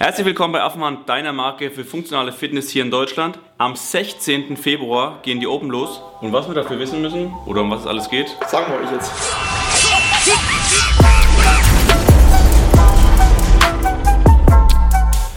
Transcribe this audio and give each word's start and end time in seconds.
Herzlich 0.00 0.26
willkommen 0.26 0.52
bei 0.52 0.62
Affenmann, 0.62 1.04
deiner 1.06 1.32
Marke 1.32 1.72
für 1.72 1.84
funktionale 1.84 2.30
Fitness 2.30 2.70
hier 2.70 2.84
in 2.84 2.90
Deutschland. 2.92 3.40
Am 3.58 3.74
16. 3.74 4.56
Februar 4.56 5.18
gehen 5.24 5.40
die 5.40 5.48
Open 5.48 5.70
los. 5.70 6.00
Und 6.20 6.32
was 6.32 6.46
wir 6.46 6.54
dafür 6.54 6.78
wissen 6.78 7.02
müssen 7.02 7.34
oder 7.46 7.62
um 7.62 7.70
was 7.72 7.80
es 7.80 7.86
alles 7.88 8.08
geht, 8.08 8.28
Sagen 8.46 8.72
wir 8.72 8.78
euch 8.78 8.92
jetzt. 8.92 9.10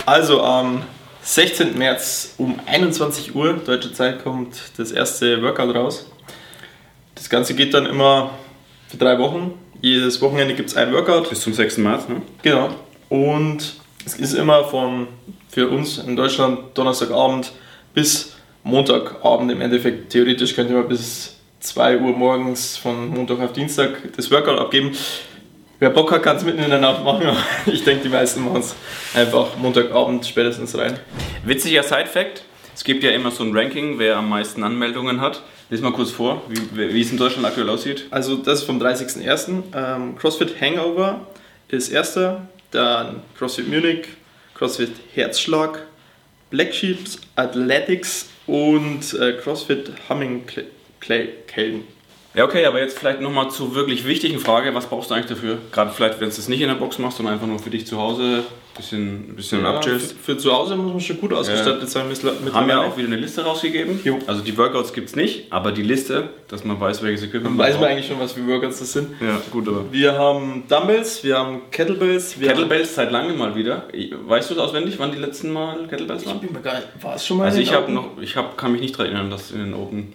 Also 0.06 0.44
am 0.44 0.84
16. 1.24 1.76
März 1.76 2.36
um 2.38 2.60
21 2.68 3.34
Uhr 3.34 3.54
deutsche 3.54 3.92
Zeit 3.94 4.24
kommt 4.24 4.74
das 4.78 4.92
erste 4.92 5.42
Workout 5.42 5.74
raus. 5.74 6.12
Das 7.16 7.32
Ganze 7.32 7.56
geht 7.56 7.74
dann 7.74 7.88
immer 7.88 8.30
für 8.90 8.98
drei 8.98 9.18
Wochen. 9.18 9.56
Jedes 9.82 10.22
Wochenende 10.22 10.54
gibt 10.54 10.70
es 10.70 10.78
ein 10.78 10.94
Workout. 10.94 11.32
bis 11.32 11.42
zum 11.42 11.56
6. 11.56 11.80
März. 11.80 12.08
Ne? 12.08 12.22
Genau. 12.44 12.70
Und 13.10 13.81
es 14.06 14.16
ist 14.16 14.34
immer 14.34 14.64
von 14.64 15.08
für 15.50 15.70
uns 15.70 15.98
in 15.98 16.16
Deutschland 16.16 16.78
Donnerstagabend 16.78 17.52
bis 17.94 18.34
Montagabend 18.64 19.52
im 19.52 19.62
Endeffekt. 19.62 20.12
Theoretisch 20.12 20.56
könnte 20.56 20.74
man 20.74 20.88
bis 20.88 21.36
2 21.60 22.00
Uhr 22.00 22.12
morgens 22.16 22.78
von 22.78 23.10
Montag 23.10 23.40
auf 23.40 23.54
Dienstag 23.54 24.14
das 24.16 24.32
Workout 24.32 24.60
abgeben. 24.60 24.92
Wer 25.80 25.90
Bock 25.90 26.12
hat, 26.12 26.24
kann 26.24 26.38
es 26.38 26.44
mitten 26.44 26.62
in 26.62 26.70
der 26.70 26.80
Nacht 26.80 27.04
machen. 27.04 27.24
Ich 27.66 27.84
denke, 27.84 28.04
die 28.04 28.10
meisten 28.10 28.44
machen 28.44 28.60
es 28.62 28.76
einfach 29.16 29.58
Montagabend 29.58 30.26
spätestens 30.26 30.78
rein. 30.78 31.00
Witziger 31.44 31.84
Side-Fact: 31.84 32.44
Es 32.76 32.84
gibt 32.84 33.04
ja 33.04 33.12
immer 33.12 33.32
so 33.32 33.44
ein 33.44 33.56
Ranking, 33.56 33.98
wer 33.98 34.18
am 34.18 34.30
meisten 34.30 34.64
Anmeldungen 34.64 35.22
hat. 35.22 35.42
Lies 35.70 35.82
mal 35.82 35.94
kurz 35.94 36.12
vor, 36.12 36.42
wie, 36.50 36.94
wie 36.94 37.02
es 37.02 37.12
in 37.12 37.18
Deutschland 37.18 37.48
aktuell 37.48 37.70
aussieht. 37.70 38.06
Also 38.12 38.36
das 38.36 38.60
ist 38.60 38.66
vom 38.66 38.80
30.01. 38.80 39.64
Ähm, 39.74 40.18
CrossFit 40.18 40.60
Hangover 40.60 41.22
ist 41.70 41.90
erster, 41.90 42.48
dann 42.72 43.22
CrossFit 43.38 43.68
Munich, 43.68 44.08
CrossFit 44.56 44.92
Herzschlag, 45.14 45.84
Black 46.50 46.74
Sheeps 46.74 47.20
Athletics 47.36 48.30
und 48.48 49.14
äh, 49.14 49.34
CrossFit 49.34 49.92
Clay 51.00 51.30
Kelden. 51.48 51.84
Ja, 52.34 52.46
okay, 52.46 52.66
aber 52.66 52.80
jetzt 52.80 52.98
vielleicht 52.98 53.20
nochmal 53.20 53.52
zur 53.52 53.76
wirklich 53.76 54.06
wichtigen 54.06 54.40
Frage: 54.40 54.74
Was 54.74 54.88
brauchst 54.88 55.10
du 55.10 55.16
eigentlich 55.16 55.28
dafür? 55.28 55.58
Gerade 55.72 55.92
vielleicht, 55.92 56.20
wenn 56.22 56.30
du 56.30 56.36
es 56.36 56.48
nicht 56.48 56.62
in 56.62 56.70
der 56.70 56.76
Box 56.76 56.98
machst, 56.98 57.18
sondern 57.18 57.34
einfach 57.34 57.48
nur 57.48 57.60
für 57.60 57.70
dich 57.70 57.86
zu 57.86 57.98
Hause 57.98 58.44
bisschen, 58.76 59.36
bisschen 59.36 59.64
Ja, 59.64 59.82
für, 59.82 60.00
für 60.00 60.38
zu 60.38 60.52
Hause 60.52 60.76
muss 60.76 60.92
man 60.92 61.00
schon 61.02 61.20
gut 61.20 61.34
ausgestattet 61.34 61.90
sein. 61.90 62.08
Mit, 62.08 62.54
Haben 62.54 62.70
ja 62.70 62.82
auch 62.82 62.98
wieder 62.98 63.08
eine 63.08 63.18
Liste 63.18 63.44
rausgegeben. 63.44 64.00
Jo. 64.04 64.20
Also 64.28 64.42
die 64.42 64.58
Workouts 64.58 64.94
gibt 64.94 65.10
es 65.10 65.16
nicht, 65.16 65.52
aber 65.52 65.72
die 65.72 65.84
Liste, 65.84 66.30
dass 66.48 66.64
man 66.64 66.80
weiß, 66.80 67.04
welches 67.04 67.24
Equipment 67.24 67.58
Weiß 67.58 67.80
man 67.80 67.90
eigentlich 67.90 68.08
schon, 68.08 68.20
was 68.20 68.34
für 68.34 68.46
Workouts 68.48 68.80
das 68.80 68.94
sind. 68.94 69.10
Ja, 69.22 69.42
gut, 69.52 69.68
aber. 69.68 69.92
Wir 69.92 70.14
haben 70.14 70.64
Dumbbells, 70.68 71.24
wir 71.24 71.38
haben 71.38 71.62
Kettlebells. 71.72 72.40
Wir 72.40 72.50
Kettlebells 72.50 72.96
seit 72.96 73.12
langem 73.12 73.38
mal 73.38 73.56
wieder. 73.56 73.88
Weißt 74.26 74.50
du 74.50 74.54
es 74.56 74.60
auswendig, 74.60 74.98
wann 74.98 75.12
die 75.12 75.20
letzten 75.20 75.52
Mal 75.52 75.88
Kettlebells 75.88 76.26
Haben, 76.26 76.28
waren? 76.28 76.36
ich 76.38 76.42
bin 76.42 76.54
mir 76.54 76.62
gar 76.62 76.76
nicht, 76.76 76.88
war 77.02 77.16
es 77.16 77.26
schon 77.26 77.38
mal 77.38 77.46
Also 77.46 77.60
ich 77.60 77.74
habe 77.74 77.92
noch, 77.92 78.20
ich 78.22 78.36
hab, 78.36 78.58
kann 78.58 78.72
mich 78.72 78.82
nicht 78.82 78.96
daran 78.96 79.08
erinnern, 79.08 79.32
dass 79.32 79.52
in 79.52 79.60
den 79.60 79.74
Open 79.74 80.14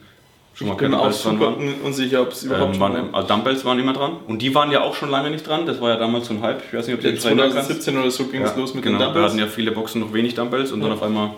schon 0.56 0.66
mal 0.68 0.72
Ich 0.74 0.78
bin 0.78 0.90
mir 0.90 1.00
auch 1.00 1.12
dran 1.22 1.74
unsicher, 1.84 2.22
ob 2.22 2.32
es 2.32 2.42
überhaupt 2.44 2.74
Ähm, 2.74 2.80
schon 2.80 2.94
waren 2.94 3.14
also 3.14 3.28
Dumbbells 3.28 3.64
waren 3.64 3.78
immer 3.78 3.92
dran. 3.92 4.16
Und 4.26 4.40
die 4.42 4.54
waren 4.54 4.70
ja 4.70 4.82
auch 4.82 4.94
schon 4.94 5.10
lange 5.10 5.30
nicht 5.30 5.46
dran. 5.46 5.66
Das 5.66 5.80
war 5.80 5.90
ja 5.90 5.96
damals 5.96 6.26
so 6.28 6.34
ein 6.34 6.42
Hype. 6.42 6.62
Ich 6.66 6.76
weiß 6.76 6.86
nicht, 6.86 6.96
ob 6.96 7.02
Ja, 7.04 7.10
erinnerst. 7.10 7.52
2017 7.52 7.98
oder 7.98 8.10
so 8.10 8.24
ging 8.26 8.42
es 8.42 8.50
Ja, 8.50 8.56
los 8.56 8.74
mit 8.74 8.82
genau. 8.82 8.98
den 8.98 9.04
Dumbbells. 9.04 9.28
hatten 9.32 9.38
ja 9.38 9.46
viele 9.46 9.70
Boxen 9.72 10.00
noch 10.00 10.12
wenig 10.12 10.34
Dumbbells 10.34 10.72
und 10.72 10.80
dann 10.80 10.92
auf 10.92 11.02
einmal. 11.02 11.30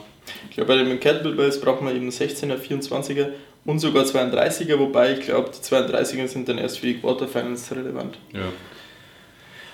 Ich 0.51 0.57
glaube, 0.57 0.75
bei 0.75 0.83
den 0.83 1.01
Kettlebells 1.01 1.61
braucht 1.61 1.83
man 1.83 1.95
eben 1.97 2.09
16er, 2.11 2.57
24er 2.59 3.29
und 3.65 3.79
sogar 3.81 4.05
32er, 4.05 4.79
wobei 4.79 5.13
ich 5.15 5.21
glaube, 5.21 5.51
die 5.51 5.65
32er 5.75 6.27
sind 6.29 6.49
dann 6.49 6.59
erst 6.59 6.79
für 6.79 6.87
die 6.87 6.99
Quarterfinals 6.99 7.71
relevant. 7.73 8.19
Ja. 8.33 8.41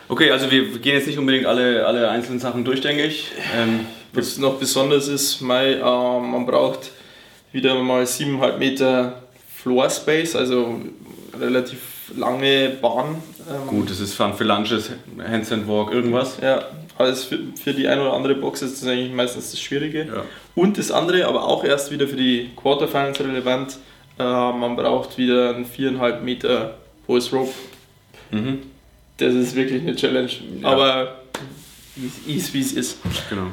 Okay, 0.09 0.31
also 0.31 0.51
wir 0.51 0.65
gehen 0.79 0.95
jetzt 0.97 1.07
nicht 1.07 1.19
unbedingt 1.19 1.47
alle, 1.47 1.87
alle 1.87 2.09
einzelnen 2.11 2.39
Sachen 2.39 2.65
durch, 2.65 2.81
denke 2.83 3.05
ich. 3.05 3.31
Ähm, 3.57 3.87
Was 4.13 4.39
noch 4.39 4.55
besonders 4.59 5.09
ist, 5.09 5.41
Mai, 5.41 5.73
äh, 5.73 5.81
man 5.81 6.47
braucht 6.47 6.91
wieder 7.53 7.75
mal 7.83 8.05
7,5 8.07 8.59
Meter 8.59 9.24
Floor 9.65 9.89
Space, 9.89 10.37
also 10.37 10.79
relativ 11.41 12.13
lange 12.15 12.69
Bahn. 12.83 13.23
Ähm, 13.49 13.67
gut, 13.67 13.89
das 13.89 13.99
ist 13.99 14.13
Fun 14.13 14.35
für 14.35 14.45
Lunches, 14.45 14.91
Handstand 15.19 15.67
Walk, 15.67 15.91
irgendwas. 15.91 16.37
Ja, 16.43 16.67
alles 16.99 17.25
für, 17.25 17.39
für 17.61 17.73
die 17.73 17.89
eine 17.89 18.03
oder 18.03 18.13
andere 18.13 18.35
Box 18.35 18.61
ist 18.61 18.83
das 18.83 18.89
eigentlich 18.91 19.15
meistens 19.15 19.53
das 19.53 19.61
Schwierige. 19.63 20.01
Ja. 20.01 20.25
Und 20.55 20.77
das 20.77 20.91
andere, 20.91 21.27
aber 21.27 21.45
auch 21.45 21.65
erst 21.65 21.91
wieder 21.91 22.07
für 22.07 22.17
die 22.17 22.51
Quarterfinals 22.55 23.19
relevant, 23.21 23.79
äh, 24.19 24.23
man 24.23 24.77
braucht 24.77 25.17
wieder 25.17 25.57
ein 25.57 25.65
4,5 25.65 26.21
Meter 26.21 26.75
hohes 27.09 27.33
Rope. 27.33 27.55
Mhm. 28.33 28.65
Das 29.17 29.33
ist 29.33 29.57
wirklich 29.57 29.81
eine 29.81 29.97
Challenge. 29.97 30.31
Ja. 30.61 30.69
Aber 30.69 31.21
ist, 32.27 32.53
wie 32.53 32.61
es 32.61 32.73
ist. 32.75 32.99
Genau. 33.31 33.47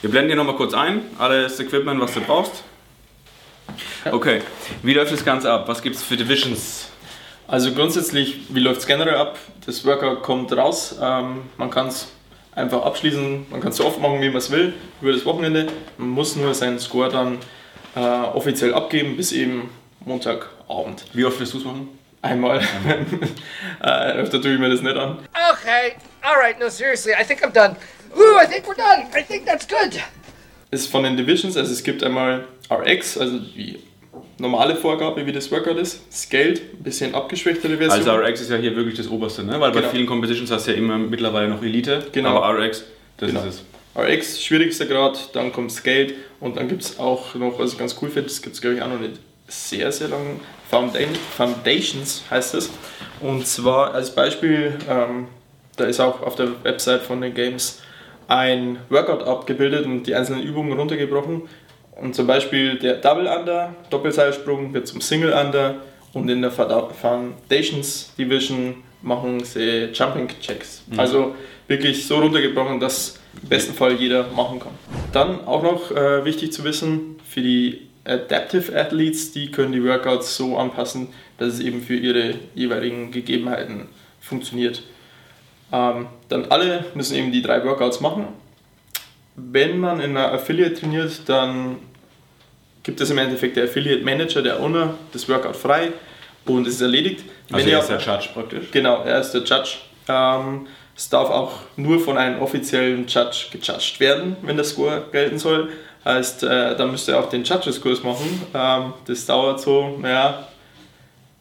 Wir 0.00 0.10
blenden 0.10 0.30
dir 0.30 0.36
nochmal 0.36 0.56
kurz 0.56 0.72
ein, 0.72 1.02
alles 1.18 1.60
Equipment, 1.60 2.00
was 2.00 2.14
du 2.14 2.22
brauchst. 2.22 2.64
Okay, 4.12 4.42
wie 4.82 4.94
läuft 4.94 5.12
das 5.12 5.24
Ganze 5.24 5.50
ab? 5.50 5.68
Was 5.68 5.82
gibt 5.82 5.96
es 5.96 6.02
für 6.02 6.16
Divisions? 6.16 6.88
Also 7.46 7.72
grundsätzlich, 7.72 8.42
wie 8.48 8.60
läuft 8.60 8.80
es 8.80 8.86
generell 8.86 9.16
ab? 9.16 9.38
Das 9.66 9.84
Workout 9.84 10.22
kommt 10.22 10.52
raus. 10.56 10.96
Ähm, 11.00 11.42
man 11.56 11.70
kann 11.70 11.88
es 11.88 12.08
einfach 12.54 12.82
abschließen, 12.82 13.46
man 13.50 13.60
kann 13.60 13.70
es 13.70 13.76
so 13.76 13.86
oft 13.86 14.00
machen, 14.00 14.20
wie 14.20 14.28
man 14.28 14.36
es 14.36 14.50
will, 14.50 14.74
über 15.00 15.12
das 15.12 15.24
Wochenende. 15.24 15.66
Man 15.98 16.08
muss 16.10 16.36
nur 16.36 16.54
seinen 16.54 16.78
Score 16.78 17.08
dann 17.08 17.38
äh, 17.94 18.00
offiziell 18.00 18.72
abgeben, 18.74 19.16
bis 19.16 19.32
eben 19.32 19.70
Montagabend. 20.04 21.04
Wie 21.12 21.24
oft 21.24 21.40
wirst 21.40 21.54
du 21.54 21.58
es 21.58 21.64
machen? 21.64 21.88
Einmal. 22.22 22.60
äh, 23.82 24.12
öfter 24.12 24.40
tue 24.40 24.54
ich 24.54 24.60
mir 24.60 24.70
das 24.70 24.82
nicht 24.82 24.96
an. 24.96 25.18
Okay, 25.52 25.96
all 26.22 26.36
right, 26.36 26.58
no, 26.58 26.68
seriously, 26.68 27.12
I 27.12 27.24
think 27.24 27.42
I'm 27.42 27.52
done. 27.52 27.76
Ooh, 28.16 28.38
I 28.40 28.46
think 28.46 28.66
we're 28.66 28.76
done. 28.76 29.06
I 29.16 29.22
think 29.22 29.46
that's 29.46 29.66
good. 29.66 30.00
ist 30.70 30.90
von 30.90 31.02
den 31.02 31.16
Divisions, 31.16 31.56
also 31.56 31.72
es 31.72 31.82
gibt 31.82 32.02
einmal 32.02 32.46
RX, 32.70 33.18
also 33.18 33.38
die 33.38 33.80
normale 34.40 34.74
Vorgabe, 34.76 35.24
wie 35.26 35.32
das 35.32 35.50
Workout 35.52 35.76
ist, 35.78 36.00
Scaled, 36.12 36.60
ein 36.74 36.82
bisschen 36.82 37.14
abgeschwächtere 37.14 37.76
Version. 37.76 38.08
Also 38.08 38.12
RX 38.12 38.40
ist 38.40 38.50
ja 38.50 38.56
hier 38.56 38.74
wirklich 38.74 38.96
das 38.96 39.08
Oberste, 39.08 39.44
ne? 39.44 39.60
Weil 39.60 39.70
bei 39.72 39.80
Genau. 39.80 39.92
vielen 39.92 40.06
Competitions 40.06 40.50
hast 40.50 40.66
du 40.66 40.72
ja 40.72 40.76
immer 40.78 40.98
mittlerweile 40.98 41.48
noch 41.48 41.62
Elite, 41.62 42.06
Genau. 42.12 42.40
aber 42.42 42.58
RX, 42.58 42.84
das 43.18 43.28
Genau. 43.30 43.44
ist 43.44 43.62
es. 43.96 44.00
RX, 44.02 44.42
schwierigster 44.42 44.86
Grad, 44.86 45.34
dann 45.34 45.52
kommt 45.52 45.72
Scaled 45.72 46.14
und 46.40 46.56
dann 46.56 46.68
gibt 46.68 46.82
es 46.82 46.98
auch 46.98 47.34
noch, 47.34 47.58
was 47.58 47.72
ich 47.72 47.78
ganz 47.78 47.96
cool 48.00 48.08
finde, 48.08 48.28
das 48.28 48.40
gibt 48.40 48.54
es 48.54 48.60
glaube 48.62 48.76
ich 48.76 48.82
auch 48.82 48.88
noch 48.88 49.00
nicht 49.00 49.14
sehr, 49.48 49.90
sehr 49.92 50.08
lange, 50.08 50.36
Founda- 50.70 51.00
Foundations 51.36 52.22
heißt 52.30 52.54
es. 52.54 52.70
Und 53.20 53.46
zwar 53.46 53.92
als 53.92 54.14
Beispiel, 54.14 54.74
ähm, 54.88 55.26
da 55.76 55.84
ist 55.86 55.98
auch 56.00 56.22
auf 56.22 56.36
der 56.36 56.48
Website 56.62 57.02
von 57.02 57.20
den 57.20 57.34
Games 57.34 57.80
ein 58.28 58.78
Workout 58.90 59.24
abgebildet 59.24 59.84
und 59.86 60.04
die 60.04 60.14
einzelnen 60.14 60.42
Übungen 60.44 60.72
runtergebrochen. 60.78 61.42
Und 62.00 62.14
zum 62.14 62.26
Beispiel 62.26 62.78
der 62.78 62.94
Double 62.94 63.26
Under, 63.26 63.74
Doppelseilsprung 63.90 64.72
wird 64.72 64.88
zum 64.88 65.02
Single 65.02 65.32
Under 65.32 65.76
und 66.14 66.28
in 66.30 66.40
der 66.40 66.50
Foundations 66.50 68.12
Division 68.16 68.76
machen 69.02 69.44
sie 69.44 69.90
Jumping 69.92 70.28
Checks. 70.40 70.82
Also 70.96 71.34
wirklich 71.68 72.06
so 72.06 72.18
runtergebrochen, 72.18 72.80
dass 72.80 73.20
im 73.42 73.48
besten 73.48 73.74
Fall 73.74 73.92
jeder 73.92 74.28
machen 74.28 74.60
kann. 74.60 74.72
Dann 75.12 75.44
auch 75.46 75.62
noch 75.62 75.90
äh, 75.90 76.24
wichtig 76.24 76.52
zu 76.52 76.64
wissen, 76.64 77.16
für 77.28 77.42
die 77.42 77.88
Adaptive 78.04 78.74
Athletes, 78.74 79.32
die 79.32 79.50
können 79.50 79.72
die 79.72 79.84
Workouts 79.84 80.36
so 80.36 80.56
anpassen, 80.56 81.08
dass 81.38 81.54
es 81.54 81.60
eben 81.60 81.82
für 81.82 81.96
ihre 81.96 82.34
jeweiligen 82.54 83.12
Gegebenheiten 83.12 83.88
funktioniert. 84.20 84.82
Ähm, 85.70 86.06
dann 86.28 86.46
alle 86.46 86.86
müssen 86.94 87.14
eben 87.14 87.30
die 87.30 87.42
drei 87.42 87.62
Workouts 87.64 88.00
machen. 88.00 88.26
Wenn 89.36 89.78
man 89.78 90.00
in 90.00 90.16
einer 90.16 90.32
Affiliate 90.32 90.74
trainiert, 90.74 91.22
dann 91.26 91.76
gibt 92.82 93.00
es 93.00 93.10
im 93.10 93.18
Endeffekt 93.18 93.56
der 93.56 93.64
Affiliate 93.64 94.04
Manager, 94.04 94.42
der 94.42 94.60
Owner, 94.60 94.94
das 95.12 95.28
Workout 95.28 95.56
frei 95.56 95.92
und 96.46 96.66
es 96.66 96.74
ist 96.74 96.80
erledigt. 96.80 97.24
Also 97.52 97.66
Wenn 97.66 97.72
er 97.72 97.80
ist 97.80 97.88
der 97.88 97.98
Judge 97.98 98.28
praktisch. 98.32 98.70
Genau, 98.70 99.02
er 99.02 99.20
ist 99.20 99.32
der 99.32 99.42
Judge. 99.42 99.78
Ähm, 100.08 100.66
es 100.96 101.08
darf 101.08 101.30
auch 101.30 101.52
nur 101.76 101.98
von 102.00 102.18
einem 102.18 102.40
offiziellen 102.42 103.06
Judge 103.06 103.46
gejudged 103.52 104.00
werden, 104.00 104.36
wenn 104.42 104.56
der 104.56 104.64
Score 104.64 105.04
gelten 105.12 105.38
soll. 105.38 105.70
Heißt, 106.04 106.42
äh, 106.42 106.76
da 106.76 106.86
müsst 106.86 107.08
ihr 107.08 107.18
auch 107.18 107.28
den 107.28 107.44
Judges-Kurs 107.44 108.02
machen. 108.02 108.42
Ähm, 108.54 108.92
das 109.06 109.26
dauert 109.26 109.60
so, 109.60 109.98
naja, 110.00 110.46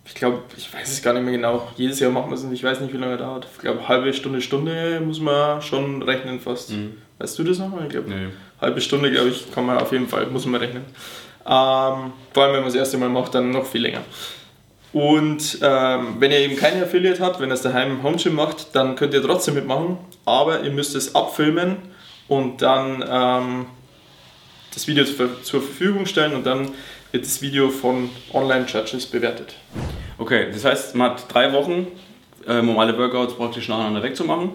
ich 0.06 0.16
glaube, 0.16 0.40
ich 0.58 0.74
weiß 0.74 0.92
es 0.92 1.02
gar 1.02 1.14
nicht 1.14 1.24
mehr 1.24 1.34
genau. 1.34 1.68
Jedes 1.78 2.00
Jahr 2.00 2.12
machen 2.12 2.30
wir 2.32 2.36
es 2.36 2.44
und 2.44 2.52
ich 2.52 2.64
weiß 2.64 2.80
nicht, 2.82 2.94
wie 2.94 2.98
lange 2.98 3.16
dauert. 3.18 3.48
Ich 3.54 3.62
glaube, 3.62 3.88
halbe 3.88 4.12
Stunde, 4.14 4.42
Stunde 4.42 5.00
muss 5.06 5.20
man 5.20 5.62
schon 5.62 6.02
rechnen 6.02 6.40
fast. 6.40 6.74
Weißt 7.20 7.38
du 7.38 7.44
das 7.44 7.60
noch? 7.60 7.72
Ich 7.84 7.90
glaube, 7.90 8.10
Nee. 8.10 8.28
Halbe 8.62 8.82
Stunde, 8.82 9.12
glaube 9.12 9.30
ich, 9.30 9.52
kann 9.54 9.66
man 9.66 9.78
auf 9.78 9.92
jeden 9.92 10.08
Fall, 10.08 10.28
muss 10.28 10.46
man 10.46 10.62
rechnen. 10.62 10.84
Ähm, 11.46 12.14
vor 12.34 12.44
allem, 12.44 12.54
wenn 12.54 12.62
man 12.62 12.66
das 12.66 12.76
erste 12.76 12.98
Mal 12.98 13.10
macht, 13.10 13.34
dann 13.36 13.52
noch 13.52 13.66
viel 13.66 13.82
länger. 13.82 14.02
Und 14.92 15.60
ähm, 15.62 16.16
wenn 16.20 16.32
ihr 16.32 16.40
eben 16.40 16.56
keine 16.56 16.84
Affiliate 16.84 17.24
habt, 17.24 17.40
wenn 17.40 17.50
ihr 17.50 17.54
es 17.54 17.62
daheim 17.62 17.92
im 17.92 18.04
Homegym 18.04 18.34
macht, 18.34 18.76
dann 18.76 18.96
könnt 18.96 19.14
ihr 19.14 19.22
trotzdem 19.22 19.54
mitmachen, 19.54 19.98
aber 20.26 20.62
ihr 20.62 20.72
müsst 20.72 20.96
es 20.96 21.14
abfilmen 21.14 21.78
und 22.28 22.62
dann 22.62 23.04
ähm, 23.08 23.66
das 24.74 24.88
Video 24.88 25.04
zur, 25.04 25.62
Verfügung 25.62 26.06
stellen 26.06 26.34
und 26.34 26.46
dann 26.46 26.70
wird 27.12 27.26
das 27.26 27.42
Video 27.42 27.70
von 27.70 28.10
Online-Judges 28.34 29.06
bewertet. 29.06 29.56
Okay, 30.18 30.48
das 30.52 30.66
heißt, 30.66 30.96
man 30.96 31.12
hat 31.12 31.34
drei 31.34 31.54
Wochen, 31.54 31.88
ähm, 32.48 32.70
um 32.70 32.80
alle 32.80 32.98
Workouts 32.98 33.36
praktisch 33.36 33.68
nacheinander 33.68 34.04
wegzumachen. 34.04 34.52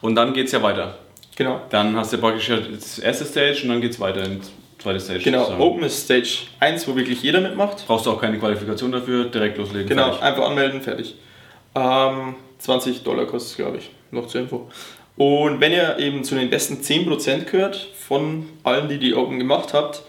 Und 0.00 0.14
dann 0.16 0.34
geht 0.34 0.46
es 0.46 0.52
ja 0.52 0.62
weiter. 0.62 0.98
Genau. 1.36 1.60
Dann 1.70 1.96
hast 1.96 2.12
du 2.12 2.18
praktisch 2.18 2.48
das 2.48 2.98
erste 2.98 3.24
Stage 3.24 3.62
und 3.64 3.68
dann 3.70 3.80
geht 3.80 3.92
es 3.92 4.00
weiter 4.00 4.24
ins 4.24 4.52
zweite 4.78 5.00
Stage. 5.00 5.20
Genau, 5.20 5.40
sozusagen. 5.40 5.62
Open 5.62 5.82
ist 5.82 6.04
Stage 6.04 6.46
1, 6.60 6.86
wo 6.86 6.94
wirklich 6.94 7.22
jeder 7.22 7.40
mitmacht. 7.40 7.84
Brauchst 7.86 8.06
du 8.06 8.10
auch 8.10 8.20
keine 8.20 8.38
Qualifikation 8.38 8.92
dafür, 8.92 9.24
direkt 9.24 9.58
loslegen. 9.58 9.88
Genau, 9.88 10.04
fertig. 10.04 10.22
einfach 10.22 10.48
anmelden, 10.48 10.82
fertig. 10.82 11.14
Ähm, 11.74 12.36
20 12.58 13.02
Dollar 13.02 13.26
kostet 13.26 13.50
es, 13.50 13.56
glaube 13.56 13.78
ich, 13.78 13.90
noch 14.10 14.26
zur 14.26 14.42
Info. 14.42 14.68
Und 15.16 15.60
wenn 15.60 15.72
ihr 15.72 15.98
eben 15.98 16.24
zu 16.24 16.34
den 16.34 16.50
besten 16.50 16.82
10% 16.82 17.44
gehört 17.44 17.76
von 17.76 18.48
allen, 18.62 18.88
die 18.88 18.98
die 18.98 19.14
Open 19.14 19.38
gemacht 19.38 19.72
habt, 19.72 20.02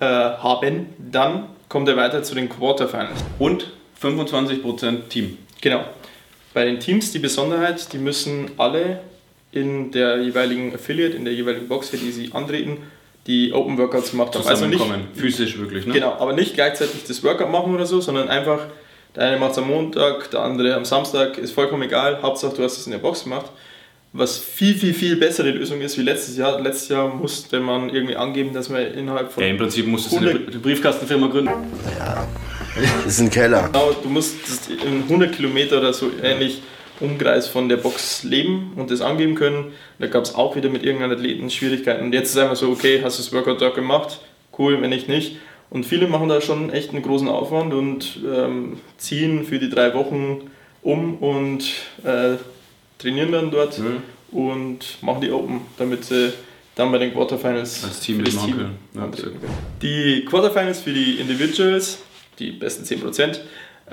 äh, 0.00 0.04
haben, 0.04 0.86
dann 0.98 1.48
kommt 1.68 1.88
ihr 1.88 1.96
weiter 1.96 2.22
zu 2.22 2.34
den 2.34 2.48
Quarterfinals. 2.48 3.24
Und 3.38 3.70
25% 4.00 5.08
Team. 5.08 5.38
Genau. 5.60 5.84
Bei 6.52 6.64
den 6.64 6.78
Teams 6.78 7.10
die 7.10 7.18
Besonderheit, 7.18 7.92
die 7.92 7.98
müssen 7.98 8.50
alle 8.58 9.00
in 9.54 9.90
der 9.92 10.22
jeweiligen 10.22 10.74
Affiliate, 10.74 11.16
in 11.16 11.24
der 11.24 11.34
jeweiligen 11.34 11.68
Box, 11.68 11.90
für 11.90 11.96
die 11.96 12.10
sie 12.10 12.30
antreten, 12.32 12.78
die 13.26 13.52
Open 13.52 13.78
Workouts 13.78 14.10
gemacht 14.10 14.34
haben. 14.34 14.46
Also 14.46 14.66
nicht, 14.66 14.78
Zusammenkommen, 14.78 15.14
physisch 15.14 15.58
wirklich, 15.58 15.86
ne? 15.86 15.94
Genau, 15.94 16.12
aber 16.12 16.32
nicht 16.32 16.54
gleichzeitig 16.54 17.04
das 17.06 17.22
Workout 17.22 17.50
machen 17.50 17.74
oder 17.74 17.86
so, 17.86 18.00
sondern 18.00 18.28
einfach, 18.28 18.66
der 19.14 19.28
eine 19.28 19.38
macht 19.38 19.52
es 19.52 19.58
am 19.58 19.68
Montag, 19.68 20.30
der 20.30 20.40
andere 20.40 20.74
am 20.74 20.84
Samstag, 20.84 21.38
ist 21.38 21.52
vollkommen 21.52 21.84
egal, 21.84 22.20
Hauptsache 22.20 22.54
du 22.56 22.62
hast 22.64 22.78
es 22.78 22.86
in 22.86 22.92
der 22.92 22.98
Box 22.98 23.24
gemacht. 23.24 23.46
Was 24.12 24.38
viel, 24.38 24.74
viel, 24.74 24.94
viel 24.94 25.16
bessere 25.16 25.50
Lösung 25.50 25.80
ist 25.80 25.98
wie 25.98 26.02
letztes 26.02 26.36
Jahr. 26.36 26.60
Letztes 26.60 26.88
Jahr 26.88 27.12
musste 27.12 27.58
man 27.58 27.90
irgendwie 27.90 28.14
angeben, 28.14 28.54
dass 28.54 28.68
man 28.68 28.82
innerhalb 28.82 29.32
von 29.32 29.42
Ja, 29.42 29.48
im 29.48 29.56
Prinzip 29.56 29.88
musstest 29.88 30.14
du 30.14 30.28
eine 30.28 30.38
Briefkastenfirma 30.38 31.26
gründen. 31.28 31.52
Das 32.76 33.06
ist 33.06 33.20
ein 33.20 33.30
Keller. 33.30 33.68
Genau, 33.72 33.92
du 33.92 34.08
musst 34.08 34.34
in 34.68 35.04
100 35.04 35.32
Kilometer 35.32 35.78
oder 35.78 35.92
so 35.92 36.10
ähnlich 36.20 36.60
Umkreis 37.00 37.48
von 37.48 37.68
der 37.68 37.76
Box 37.78 38.22
leben 38.22 38.72
und 38.76 38.90
das 38.90 39.00
angeben 39.00 39.34
können. 39.34 39.72
Da 39.98 40.06
gab 40.06 40.24
es 40.24 40.34
auch 40.34 40.54
wieder 40.56 40.68
mit 40.68 40.82
irgendeinem 40.84 41.12
Athleten 41.12 41.50
Schwierigkeiten. 41.50 42.04
Und 42.04 42.12
jetzt 42.12 42.30
ist 42.30 42.38
einfach 42.38 42.56
so, 42.56 42.70
okay, 42.70 43.00
hast 43.02 43.18
du 43.18 43.22
das 43.22 43.32
Workout 43.32 43.60
dort 43.60 43.74
gemacht? 43.74 44.20
Cool, 44.58 44.80
wenn 44.80 44.90
nicht, 44.90 45.08
nicht. 45.08 45.36
Und 45.70 45.84
viele 45.84 46.06
machen 46.06 46.28
da 46.28 46.40
schon 46.40 46.70
echt 46.70 46.90
einen 46.90 47.02
großen 47.02 47.28
Aufwand 47.28 47.74
und 47.74 48.20
ähm, 48.32 48.78
ziehen 48.96 49.44
für 49.44 49.58
die 49.58 49.68
drei 49.70 49.92
Wochen 49.94 50.50
um 50.82 51.16
und 51.16 51.64
äh, 52.04 52.36
trainieren 52.98 53.32
dann 53.32 53.50
dort 53.50 53.78
Mhm. 53.78 54.02
und 54.30 55.02
machen 55.02 55.20
die 55.20 55.30
Open, 55.32 55.62
damit 55.78 56.04
sie 56.04 56.32
dann 56.76 56.92
bei 56.92 56.98
den 56.98 57.12
Quarterfinals 57.12 57.84
Als 57.84 58.00
Team 58.00 58.22
das 58.24 58.34
Team 58.36 58.56
können. 58.56 58.78
Ja, 58.94 59.02
antreten 59.04 59.40
können. 59.40 59.54
Die 59.82 60.24
Quarterfinals 60.24 60.80
für 60.80 60.92
die 60.92 61.14
Individuals, 61.14 61.98
die 62.38 62.50
besten 62.52 62.84
10%, 62.84 63.40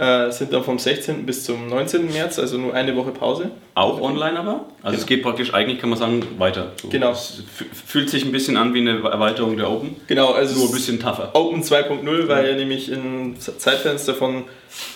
äh, 0.01 0.31
sind 0.31 0.51
dann 0.51 0.63
vom 0.63 0.79
16. 0.79 1.25
bis 1.27 1.43
zum 1.45 1.67
19. 1.67 2.11
März, 2.11 2.39
also 2.39 2.57
nur 2.57 2.73
eine 2.73 2.95
Woche 2.95 3.11
Pause. 3.11 3.51
Auch 3.75 4.01
online 4.01 4.39
aber? 4.39 4.65
Also 4.81 4.97
es 4.97 5.05
geht 5.05 5.21
praktisch, 5.21 5.53
eigentlich 5.53 5.79
kann 5.79 5.91
man 5.91 5.99
sagen, 5.99 6.25
weiter. 6.39 6.71
So, 6.81 6.87
Genau. 6.89 7.11
Es 7.11 7.43
fü- 7.57 7.65
fühlt 7.85 8.09
sich 8.09 8.25
ein 8.25 8.31
bisschen 8.31 8.57
an 8.57 8.73
wie 8.73 8.79
eine 8.79 8.99
Erweiterung 9.03 9.57
der 9.57 9.69
Open. 9.69 9.95
Genau, 10.07 10.31
also 10.31 10.57
Nur 10.57 10.69
ein 10.69 10.71
bisschen 10.73 10.99
tougher. 10.99 11.29
Open 11.33 11.61
2.0, 11.61 12.27
weil 12.27 12.49
ja 12.49 12.55
nämlich 12.55 12.91
in 12.91 13.35
Zeitfenster 13.39 14.15
von 14.15 14.45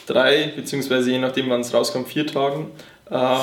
drei, 0.07 0.52
beziehungsweise 0.56 1.12
je 1.12 1.19
nachdem 1.19 1.50
wann 1.52 1.62
es 1.62 1.72
rauskommt, 1.74 2.07
vier 2.07 2.25
Tagen, 2.25 2.72
ähm, 3.12 3.38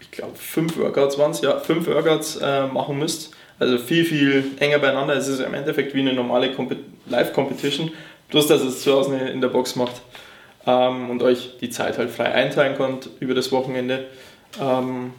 ich 0.00 0.10
glaube 0.10 0.32
fünf 0.36 0.76
Workouts 0.76 1.18
waren 1.18 1.30
es, 1.30 1.40
ja, 1.40 1.58
fünf 1.60 1.86
Workouts 1.86 2.36
äh, 2.42 2.66
machen 2.66 2.98
müsst. 2.98 3.30
Also 3.60 3.78
viel, 3.78 4.04
viel 4.04 4.42
enger 4.58 4.78
beieinander. 4.80 5.14
Es 5.14 5.28
ist 5.28 5.38
im 5.40 5.54
Endeffekt 5.54 5.94
wie 5.94 6.00
eine 6.00 6.14
normale 6.14 6.48
Compe- 6.48 6.76
Live-Competition, 7.08 7.92
bloß 8.30 8.46
dass 8.48 8.62
es 8.62 8.80
zu 8.82 8.92
Hause 8.92 9.16
in 9.16 9.40
der 9.40 9.48
Box 9.48 9.76
macht 9.76 9.92
ähm, 10.66 11.10
und 11.10 11.22
euch 11.22 11.56
die 11.60 11.70
Zeit 11.70 11.98
halt 11.98 12.10
frei 12.10 12.32
einteilen 12.32 12.76
könnt 12.76 13.08
über 13.20 13.34
das 13.34 13.50
Wochenende. 13.52 14.06
Ähm, 14.60 15.12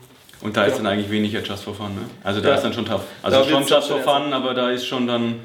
Und 0.44 0.58
da 0.58 0.64
ist 0.66 0.72
Ja. 0.72 0.78
dann 0.78 0.88
eigentlich 0.88 1.12
weniger 1.12 1.42
Just 1.42 1.64
for 1.64 1.76
Fun, 1.76 1.94
ne? 1.94 2.02
Also 2.24 2.42
da 2.42 2.50
Ja. 2.50 2.56
ist 2.56 2.64
dann 2.64 2.74
schon 2.74 2.86
tough. 2.86 3.02
Da 3.22 3.28
Also 3.28 3.44
schon 3.44 3.60
wird's 3.60 3.70
Just 3.70 3.88
for 3.90 3.98
schon 4.02 4.24
Fun, 4.24 4.34
aber 4.34 4.54
da 4.56 4.72
ist 4.72 4.86
schon 4.88 5.06
dann... 5.08 5.36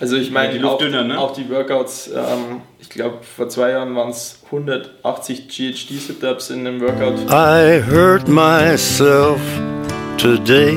Also 0.00 0.16
ich 0.16 0.30
meine, 0.32 0.58
die 0.58 0.62
auch, 0.64 0.76
dünner, 0.76 1.04
ne? 1.04 1.18
auch 1.18 1.32
die 1.32 1.48
Workouts, 1.48 2.08
ähm, 2.14 2.60
ich 2.80 2.90
glaube 2.90 3.18
vor 3.22 3.48
zwei 3.48 3.70
Jahren 3.70 3.94
waren 3.94 4.10
es 4.10 4.42
180 4.50 5.48
GHD 5.48 5.98
Sit-Ups 6.00 6.50
in 6.50 6.66
einem 6.66 6.80
Workout. 6.80 7.20
I 7.30 7.80
hurt 7.88 8.26
myself 8.28 9.40
today. 10.18 10.76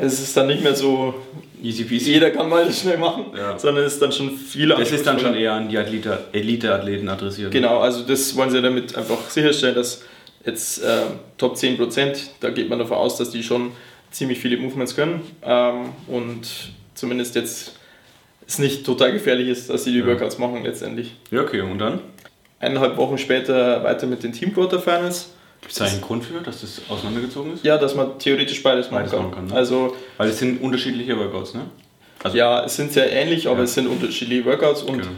Es 0.00 0.20
ist 0.20 0.34
dann 0.36 0.46
nicht 0.46 0.62
mehr 0.62 0.74
so, 0.74 1.14
Easy 1.62 1.84
peasy. 1.84 2.12
jeder 2.12 2.30
kann 2.30 2.48
mal 2.48 2.64
das 2.64 2.80
schnell 2.80 2.98
machen, 2.98 3.26
Ja. 3.36 3.58
sondern 3.58 3.84
es 3.84 3.94
ist 3.94 4.02
dann 4.02 4.12
schon 4.12 4.30
viel 4.36 4.68
Das 4.68 4.90
ist 4.90 5.06
dann 5.06 5.18
schon 5.18 5.34
eher 5.34 5.52
an 5.52 5.68
die 5.68 5.76
Athlete- 5.78 6.24
Elite-Athleten 6.32 7.08
adressiert. 7.08 7.50
Genau, 7.50 7.78
also 7.80 8.02
das 8.02 8.34
wollen 8.36 8.50
sie 8.50 8.60
damit 8.62 8.96
einfach 8.96 9.28
sicherstellen, 9.30 9.74
dass 9.74 10.02
jetzt 10.44 10.82
äh, 10.82 11.02
Top 11.38 11.56
10%, 11.56 12.30
da 12.40 12.50
geht 12.50 12.68
man 12.68 12.78
davon 12.78 12.96
aus, 12.96 13.16
dass 13.18 13.30
die 13.30 13.42
schon 13.42 13.72
ziemlich 14.10 14.38
viele 14.38 14.56
Movements 14.56 14.96
können 14.96 15.20
ähm, 15.44 15.90
und 16.08 16.48
zumindest 16.94 17.34
jetzt 17.36 17.76
es 18.46 18.58
nicht 18.58 18.84
total 18.84 19.12
gefährlich 19.12 19.48
ist, 19.48 19.70
dass 19.70 19.84
sie 19.84 19.92
die 19.92 20.04
Workouts 20.04 20.38
machen 20.38 20.64
letztendlich. 20.64 21.14
Ja, 21.30 21.42
okay. 21.42 21.60
Und 21.60 21.78
dann? 21.78 22.00
Eineinhalb 22.58 22.96
Wochen 22.96 23.16
später 23.16 23.84
weiter 23.84 24.06
mit 24.06 24.22
den 24.24 24.32
Team 24.32 24.52
Quarterfinals. 24.52 25.30
Gibt 25.60 25.72
es 25.72 25.78
da 25.78 25.84
einen 25.84 26.00
Grund 26.00 26.24
für, 26.24 26.40
dass 26.40 26.62
das 26.62 26.80
auseinandergezogen 26.88 27.54
ist? 27.54 27.64
Ja, 27.64 27.76
dass 27.78 27.94
man 27.94 28.18
theoretisch 28.18 28.62
beides 28.62 28.86
machen 28.90 28.98
Beides 29.04 29.10
kann. 29.12 29.22
machen 29.22 29.34
kann, 29.34 29.46
ne? 29.46 29.54
Also 29.54 29.94
Weil 30.16 30.30
es 30.30 30.38
sind 30.38 30.60
unterschiedliche 30.62 31.16
Workouts, 31.18 31.54
ne? 31.54 31.62
Also, 32.22 32.36
ja, 32.36 32.64
es 32.64 32.76
sind 32.76 32.92
sehr 32.92 33.10
ähnlich, 33.12 33.46
aber 33.46 33.58
Ja. 33.58 33.64
es 33.64 33.74
sind 33.74 33.86
unterschiedliche 33.86 34.44
Workouts 34.44 34.82
und 34.82 34.98
Genau. 34.98 35.10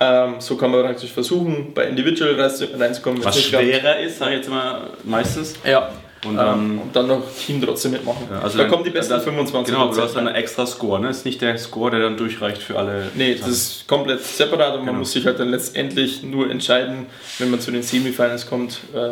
ähm, 0.00 0.34
so 0.40 0.56
kann 0.56 0.70
man 0.70 0.82
praktisch 0.82 1.12
versuchen, 1.12 1.72
bei 1.74 1.84
Individual 1.88 2.34
rein- 2.40 2.50
reinzukommen. 2.78 3.24
Was 3.24 3.40
schwerer 3.42 3.98
ist, 4.00 4.18
sage 4.18 4.32
ich 4.32 4.36
jetzt 4.38 4.50
mal 4.50 4.90
meistens. 5.04 5.54
Ja. 5.64 5.90
Und 6.26 6.34
dann- 6.34 6.46
dann, 6.46 6.78
und 6.78 6.96
dann 6.96 7.06
noch 7.06 7.22
Team 7.46 7.62
trotzdem 7.64 7.92
mitmachen. 7.92 8.26
Ja, 8.28 8.40
also 8.40 8.56
da 8.58 8.64
dann- 8.64 8.72
kommen 8.72 8.82
die 8.82 8.90
besten 8.90 9.12
dann- 9.12 9.20
25 9.22 9.72
Genau, 9.72 9.86
aber 9.86 9.94
du 9.94 10.02
hast 10.02 10.16
dann 10.16 10.26
einen 10.26 10.34
extra 10.36 10.66
Score, 10.66 11.00
ne? 11.00 11.10
Ist 11.10 11.24
nicht 11.24 11.40
der 11.40 11.56
Score, 11.58 11.92
der 11.92 12.00
dann 12.00 12.16
durchreicht 12.16 12.60
für 12.60 12.76
alle. 12.76 13.08
Nee, 13.14 13.36
das 13.36 13.46
ist 13.48 13.86
komplett 13.86 14.20
separat 14.24 14.70
und 14.72 14.78
man 14.78 14.86
Genau. 14.86 14.98
muss 14.98 15.12
sich 15.12 15.24
halt 15.26 15.38
dann 15.38 15.50
letztendlich 15.50 16.24
nur 16.24 16.50
entscheiden, 16.50 17.06
wenn 17.38 17.50
man 17.52 17.60
zu 17.60 17.70
den 17.70 17.84
Semifinals 17.84 18.48
kommt, 18.48 18.80
äh, 18.96 19.10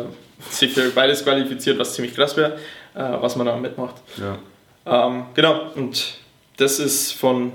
sich 0.49 0.73
für 0.73 0.89
beides 0.89 1.23
qualifiziert, 1.23 1.79
was 1.79 1.93
ziemlich 1.93 2.15
krass 2.15 2.35
wäre, 2.37 2.53
äh, 2.95 2.99
was 3.21 3.35
man 3.35 3.47
da 3.47 3.55
mitmacht. 3.55 3.95
Ja. 4.17 5.07
Ähm, 5.07 5.25
genau, 5.33 5.71
und 5.75 6.17
das 6.57 6.79
ist 6.79 7.13
von, 7.13 7.51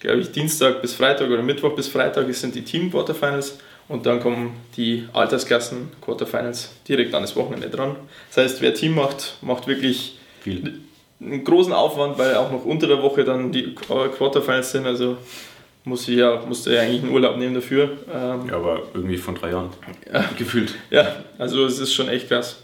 glaube 0.00 0.20
ich, 0.20 0.32
Dienstag 0.32 0.82
bis 0.82 0.94
Freitag 0.94 1.30
oder 1.30 1.42
Mittwoch 1.42 1.74
bis 1.74 1.88
Freitag 1.88 2.28
es 2.28 2.40
sind 2.40 2.54
die 2.54 2.62
Team-Quarterfinals 2.62 3.58
und 3.88 4.06
dann 4.06 4.20
kommen 4.20 4.56
die 4.76 5.06
Altersklassen-Quarterfinals 5.12 6.70
direkt 6.88 7.14
an 7.14 7.22
das 7.22 7.36
Wochenende 7.36 7.68
dran. 7.68 7.96
Das 8.28 8.44
heißt, 8.44 8.62
wer 8.62 8.72
Team 8.72 8.94
macht, 8.94 9.36
macht 9.42 9.66
wirklich 9.66 10.16
Viel. 10.40 10.80
einen 11.20 11.44
großen 11.44 11.72
Aufwand, 11.72 12.16
weil 12.16 12.36
auch 12.36 12.50
noch 12.50 12.64
unter 12.64 12.86
der 12.86 13.02
Woche 13.02 13.24
dann 13.24 13.52
die 13.52 13.74
Quarterfinals 13.74 14.72
sind, 14.72 14.86
also 14.86 15.18
muss 15.84 16.06
ich 16.08 16.16
ja, 16.16 16.42
musste 16.46 16.74
ja 16.74 16.82
eigentlich 16.82 17.02
einen 17.02 17.12
Urlaub 17.12 17.36
nehmen 17.36 17.54
dafür. 17.54 17.90
Ähm, 18.12 18.48
Ja, 18.48 18.56
aber 18.56 18.82
irgendwie 18.94 19.16
von 19.16 19.34
drei 19.34 19.50
Jahren. 19.50 19.70
Gefühlt. 20.38 20.74
ja, 20.90 21.16
also 21.38 21.64
es 21.64 21.78
ist 21.78 21.94
schon 21.94 22.08
echt 22.08 22.28
krass, 22.28 22.62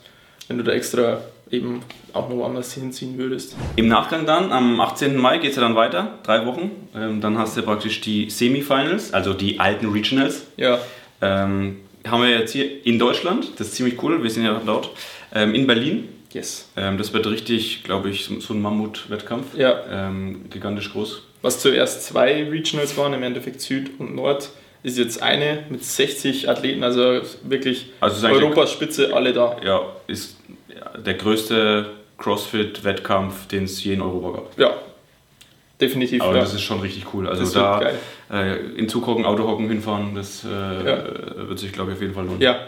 wenn 0.49 0.59
du 0.59 0.65
da 0.65 0.73
extra 0.73 1.21
eben 1.51 1.83
auch 2.13 2.29
noch 2.29 2.37
woanders 2.37 2.73
hinziehen 2.75 3.17
würdest. 3.19 3.55
Im 3.77 3.89
Nachgang 3.89 4.27
dann, 4.27 4.51
am 4.53 4.81
18. 4.81 5.17
Mai 5.17 5.39
geht 5.39 5.51
es 5.51 5.57
ja 5.57 5.63
dann 5.63 5.77
weiter, 5.77 6.19
drei 6.25 6.45
Wochen. 6.45 6.71
Ähm, 6.95 7.21
dann 7.21 7.39
hast 7.39 7.57
du 7.57 7.63
praktisch 7.63 8.01
die 8.01 8.31
Semifinals, 8.31 9.13
also 9.15 9.33
die 9.33 9.61
alten 9.61 9.91
Regionals. 9.91 10.47
Ja, 10.57 10.79
Ähm, 11.23 11.77
haben 12.07 12.23
wir 12.23 12.31
jetzt 12.31 12.53
hier 12.53 12.85
in 12.87 12.99
Deutschland, 12.99 13.49
das 13.59 13.69
ist 13.69 13.77
ziemlich 13.77 14.01
cool, 14.03 14.23
wir 14.23 14.31
sind 14.31 14.45
ja 14.45 14.61
dort, 14.65 14.91
ähm, 15.35 15.55
in 15.55 15.67
Berlin. 15.67 16.09
Yes. 16.33 16.69
Ähm, 16.77 16.99
das 16.99 17.13
wird 17.13 17.27
richtig, 17.27 17.85
glaube 17.85 18.11
ich, 18.11 18.29
so 18.41 18.55
ein 18.55 18.61
Mammut-Wettkampf. 18.61 19.57
Ja. 19.57 19.83
Ähm, 19.91 20.49
gigantisch 20.51 20.93
groß. 20.93 21.23
Was 21.43 21.61
zuerst 21.61 22.05
zwei 22.05 22.45
Regionals 22.49 22.97
waren, 22.97 23.13
im 23.13 23.23
Endeffekt 23.23 23.61
Süd 23.61 23.91
und 23.99 24.15
Nord, 24.15 24.51
ist 24.83 24.99
jetzt 24.99 25.23
eine 25.23 25.65
mit 25.69 25.85
60 25.85 26.49
Athleten, 26.49 26.85
also 26.85 27.21
wirklich 27.43 27.87
Also 28.01 28.27
Europas 28.29 28.73
Spitze, 28.73 29.15
alle 29.15 29.33
da. 29.33 29.57
Ja, 29.65 29.83
ist 30.07 30.37
der 31.05 31.15
größte 31.15 31.91
CrossFit-Wettkampf, 32.19 33.49
den 33.49 33.65
es 33.65 33.83
je 33.83 33.95
in 33.95 34.01
Europa 34.01 34.39
gab. 34.39 34.59
Ja, 34.59 34.75
definitiv. 35.81 36.23
Aber 36.23 36.35
ja. 36.35 36.41
das 36.41 36.55
ist 36.55 36.63
schon 36.63 36.81
richtig 36.81 37.13
cool. 37.15 37.29
Also 37.29 37.53
da 37.53 37.91
äh, 38.33 38.57
in 38.77 38.89
Zug 38.89 39.07
hocken, 39.07 39.25
Auto 39.25 39.47
hocken, 39.47 39.69
hinfahren, 39.69 40.15
das 40.15 40.45
äh, 40.45 40.49
Ja. 40.49 41.05
wird 41.49 41.59
sich, 41.59 41.73
glaube 41.73 41.91
ich, 41.91 41.97
auf 41.97 42.03
jeden 42.03 42.15
Fall 42.15 42.25
lohnen. 42.27 42.41
Ja. 42.41 42.61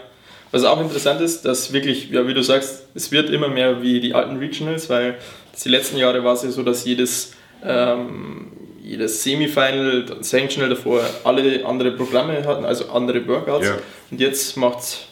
Was 0.51 0.63
auch 0.63 0.81
interessant 0.81 1.21
ist, 1.21 1.45
dass 1.45 1.73
wirklich, 1.73 2.09
ja, 2.09 2.27
wie 2.27 2.33
du 2.33 2.41
sagst, 2.41 2.87
es 2.95 3.11
wird 3.11 3.29
immer 3.29 3.49
mehr 3.49 3.81
wie 3.81 3.99
die 3.99 4.15
alten 4.15 4.37
Regionals, 4.37 4.89
weil 4.89 5.17
die 5.63 5.69
letzten 5.69 5.97
Jahre 5.97 6.23
war 6.23 6.33
es 6.33 6.41
ja 6.43 6.49
so, 6.49 6.63
dass 6.63 6.85
jedes, 6.85 7.33
ähm, 7.63 8.51
jedes 8.83 9.23
Semifinal, 9.23 10.05
Sanctional 10.21 10.69
davor 10.69 11.01
alle 11.23 11.63
andere 11.65 11.91
Programme 11.91 12.43
hatten, 12.45 12.65
also 12.65 12.89
andere 12.89 13.27
Workouts. 13.27 13.67
Ja. 13.67 13.77
Und 14.09 14.19
jetzt 14.19 14.57
macht 14.57 15.05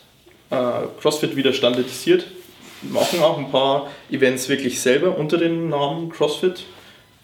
äh, 0.49 0.55
CrossFit 0.99 1.35
wieder 1.35 1.53
standardisiert, 1.53 2.25
machen 2.81 3.19
auch 3.19 3.37
ein 3.37 3.51
paar 3.51 3.91
Events 4.09 4.49
wirklich 4.49 4.81
selber 4.81 5.15
unter 5.17 5.37
dem 5.37 5.69
Namen 5.69 6.09
CrossFit, 6.09 6.63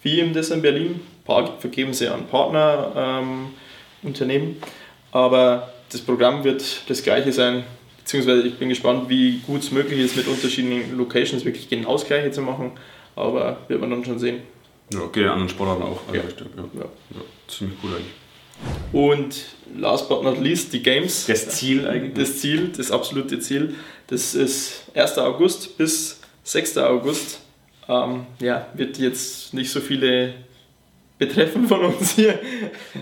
wie 0.02 0.20
im 0.20 0.34
das 0.34 0.50
in 0.50 0.62
Berlin. 0.62 0.92
Ein 0.92 1.24
paar 1.24 1.58
vergeben 1.58 1.92
sie 1.94 2.06
an 2.08 2.26
Partnerunternehmen. 2.26 4.48
Ähm. 4.48 4.56
Aber 5.10 5.72
das 5.90 6.00
Programm 6.00 6.44
wird 6.44 6.88
das 6.88 7.02
gleiche 7.02 7.32
sein, 7.32 7.64
beziehungsweise 8.14 8.46
ich 8.46 8.58
bin 8.58 8.68
gespannt, 8.68 9.08
wie 9.08 9.38
gut 9.38 9.62
es 9.62 9.72
möglich 9.72 9.98
ist, 9.98 10.16
mit 10.16 10.28
unterschiedlichen 10.28 10.96
Locations 10.96 11.44
wirklich 11.44 11.68
genau 11.68 11.94
das 11.94 12.06
gleiche 12.06 12.30
zu 12.30 12.42
machen. 12.42 12.72
aber 13.16 13.58
wird 13.66 13.80
man 13.80 13.90
dann 13.90 14.04
schon 14.04 14.18
sehen. 14.18 14.42
Ja, 14.92 15.00
okay, 15.00 15.22
in 15.22 15.28
anderen 15.28 15.48
Sportarten 15.48 15.82
auch. 15.82 16.00
Also 16.06 16.14
Ja. 16.14 16.22
ja. 16.22 16.62
Ja. 16.74 16.84
Ja, 16.84 17.20
ziemlich 17.48 17.80
gut 17.80 17.90
eigentlich. 17.90 18.12
Und 18.92 19.34
last 19.76 20.08
but 20.08 20.22
not 20.22 20.40
least, 20.40 20.72
die 20.72 20.82
Games. 20.82 21.26
Das 21.26 21.48
Ziel 21.48 21.88
eigentlich. 21.88 22.14
Das 22.14 22.38
Ziel, 22.38 22.70
das 22.76 22.92
absolute 22.92 23.40
Ziel, 23.40 23.74
das 24.06 24.34
ist 24.34 24.84
1. 24.94 25.18
August 25.18 25.76
bis 25.76 26.20
6. 26.44 26.78
August. 26.78 27.40
Ähm, 27.88 28.26
ja, 28.40 28.68
wird 28.74 28.98
jetzt 28.98 29.54
nicht 29.54 29.70
so 29.70 29.80
viele 29.80 30.34
betreffen 31.18 31.66
von 31.66 31.80
uns 31.80 32.12
hier. 32.12 32.38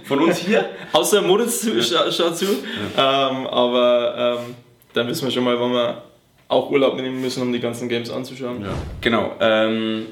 Von 0.05 0.21
uns 0.21 0.39
hier? 0.39 0.71
Außer 0.93 1.21
Moritz 1.23 1.61
zu, 1.61 1.83
scha 1.83 2.11
schaut 2.11 2.37
zu. 2.37 2.47
Ähm, 2.47 3.47
aber 3.47 4.39
ähm, 4.41 4.55
dann 4.95 5.07
wissen 5.09 5.25
wir 5.25 5.31
schon 5.33 5.45
mal, 5.45 5.59
wann 5.59 5.73
wir 5.73 6.03
auch 6.49 6.71
Urlaub 6.71 6.97
nehmen 6.97 7.21
müssen, 7.21 7.43
um 7.43 7.53
die 7.53 7.61
ganzen 7.61 7.89
Games 7.89 8.11
anzuschauen. 8.11 8.63
Ja. 8.63 8.75
Genau. 9.01 9.35
Ähm, 9.41 10.07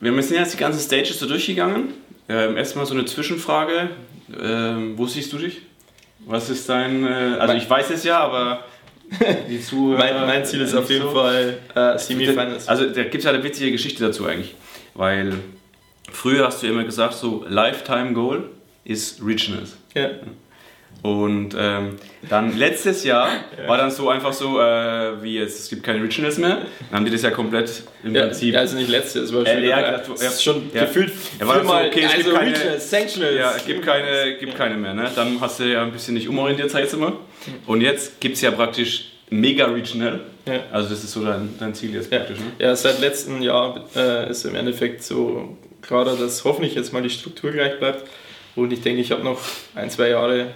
wir 0.00 0.22
sind 0.22 0.36
jetzt 0.36 0.52
die 0.52 0.58
ganzen 0.58 0.80
Stages 0.80 1.18
so 1.18 1.26
durchgegangen. 1.26 1.94
Ähm, 2.28 2.56
erstmal 2.56 2.86
so 2.86 2.94
eine 2.94 3.04
Zwischenfrage. 3.04 3.90
Ähm, 4.42 4.94
wo 4.96 5.06
siehst 5.06 5.32
du 5.32 5.38
dich? 5.38 5.62
Was 6.26 6.50
ist 6.50 6.68
dein. 6.68 7.06
Äh, 7.06 7.36
also, 7.38 7.54
ich 7.54 7.68
weiß 7.68 7.90
es 7.90 8.04
ja, 8.04 8.18
aber 8.18 8.64
die 9.48 9.60
Zuhörer. 9.60 9.98
Mein, 9.98 10.26
mein 10.26 10.44
Ziel 10.44 10.60
ist 10.60 10.74
auf 10.74 10.90
jeden 10.90 11.04
so. 11.04 11.12
Fall 11.12 11.58
äh, 11.74 11.98
Semifinals. 11.98 12.68
Also 12.68 12.86
da 12.86 13.02
gibt 13.04 13.16
es 13.16 13.24
ja 13.24 13.30
eine 13.30 13.42
witzige 13.42 13.70
Geschichte 13.70 14.04
dazu 14.04 14.26
eigentlich. 14.26 14.54
Weil 14.94 15.34
früher 16.10 16.46
hast 16.46 16.62
du 16.62 16.66
immer 16.66 16.84
gesagt, 16.84 17.14
so 17.14 17.44
Lifetime 17.48 18.12
Goal 18.12 18.50
ist 18.84 19.24
Regionals. 19.24 19.76
Ja. 19.94 20.10
Und 21.06 21.54
ähm, 21.56 21.96
dann 22.28 22.56
letztes 22.58 23.04
Jahr 23.04 23.28
war 23.68 23.76
dann 23.78 23.90
so 23.92 24.08
einfach 24.08 24.32
so, 24.32 24.58
äh, 24.60 25.22
wie 25.22 25.38
jetzt, 25.38 25.60
es 25.60 25.68
gibt 25.70 25.84
keine 25.84 26.02
Regionals 26.02 26.36
mehr. 26.38 26.62
Dann 26.90 26.98
haben 26.98 27.04
die 27.04 27.12
das 27.12 27.22
ja 27.22 27.30
komplett 27.30 27.84
im 28.02 28.14
Ja, 28.14 28.22
Prinzip. 28.24 28.54
ja, 28.54 28.60
also 28.60 28.76
nicht 28.76 28.88
letztes, 28.88 29.24
es 29.30 29.32
war 29.34 29.42
Äh, 29.46 29.54
schon, 29.54 29.62
ja, 29.64 29.78
wieder- 29.78 29.98
gesagt, 29.98 30.08
es 30.20 30.22
ja. 30.44 30.52
schon 30.52 30.70
Ja. 30.74 30.80
gefühlt 30.84 31.12
Ja, 31.38 31.46
war 31.46 31.56
dann 31.58 31.66
so, 31.66 31.72
okay, 31.74 31.86
es 32.04 32.14
gibt 32.14 32.26
also 32.26 32.32
keine- 32.32 32.50
Regionals, 32.56 32.90
Sanctionals. 32.90 33.36
Ja, 33.38 33.52
es 33.56 33.66
gibt 33.66 33.84
keine, 33.86 34.36
gibt 34.38 34.56
keine 34.56 34.76
mehr. 34.76 34.94
Ne? 34.94 35.08
Dann 35.14 35.40
hast 35.40 35.60
du 35.60 35.64
ja 35.64 35.82
ein 35.82 35.92
bisschen 35.92 36.14
nicht 36.14 36.28
umorientiert, 36.28 36.70
sag 36.70 36.80
ich 36.80 36.84
jetzt 36.86 36.94
immer. 36.94 37.12
Und 37.66 37.82
jetzt 37.82 38.20
gibt 38.20 38.34
es 38.34 38.40
ja 38.40 38.50
praktisch 38.50 39.12
mega 39.30 39.66
regional. 39.66 40.20
Ja. 40.46 40.60
Also 40.72 40.88
das 40.88 41.04
ist 41.04 41.12
so 41.12 41.24
dein, 41.24 41.54
dein 41.60 41.74
Ziel 41.74 41.94
jetzt 41.94 42.10
Ja. 42.10 42.18
praktisch. 42.18 42.38
Ne? 42.38 42.46
ja, 42.58 42.74
seit 42.74 43.00
letztem 43.00 43.42
Jahr 43.42 43.84
äh, 43.94 44.28
ist 44.30 44.44
im 44.44 44.54
Endeffekt 44.56 45.02
so 45.04 45.56
klarer, 45.82 46.16
dass 46.16 46.44
hoffentlich 46.44 46.74
jetzt 46.74 46.92
mal 46.92 47.02
die 47.02 47.10
Struktur 47.10 47.52
gleich 47.52 47.78
bleibt. 47.78 48.08
Und 48.56 48.72
ich 48.72 48.80
denke, 48.80 49.00
ich 49.02 49.10
habe 49.12 49.22
noch 49.22 49.38
ein, 49.74 49.90
zwei 49.90 50.08
Jahre 50.08 50.46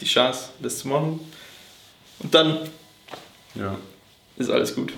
die 0.00 0.06
Chance, 0.06 0.50
das 0.60 0.78
zu 0.78 0.88
machen. 0.88 1.20
Und 2.20 2.34
dann 2.34 2.58
Ja. 3.54 3.76
ist 4.36 4.50
alles 4.50 4.74
gut. 4.74 4.92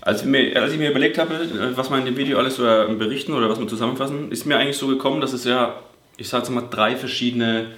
Als, 0.00 0.20
ich 0.22 0.26
mir, 0.28 0.60
als 0.60 0.72
ich 0.72 0.78
mir 0.78 0.90
überlegt 0.90 1.18
habe, 1.18 1.72
was 1.74 1.90
wir 1.90 1.98
in 1.98 2.04
dem 2.04 2.16
Video 2.16 2.38
alles 2.38 2.56
so 2.56 2.64
äh, 2.66 2.86
berichten 2.94 3.32
oder 3.32 3.48
was 3.50 3.58
wir 3.58 3.66
zusammenfassen, 3.66 4.30
ist 4.30 4.46
mir 4.46 4.56
eigentlich 4.56 4.76
so 4.76 4.86
gekommen, 4.86 5.20
dass 5.20 5.32
es 5.32 5.44
ja, 5.44 5.80
ich 6.16 6.28
sage 6.28 6.50
mal, 6.52 6.64
drei 6.70 6.94
verschiedene 6.96 7.72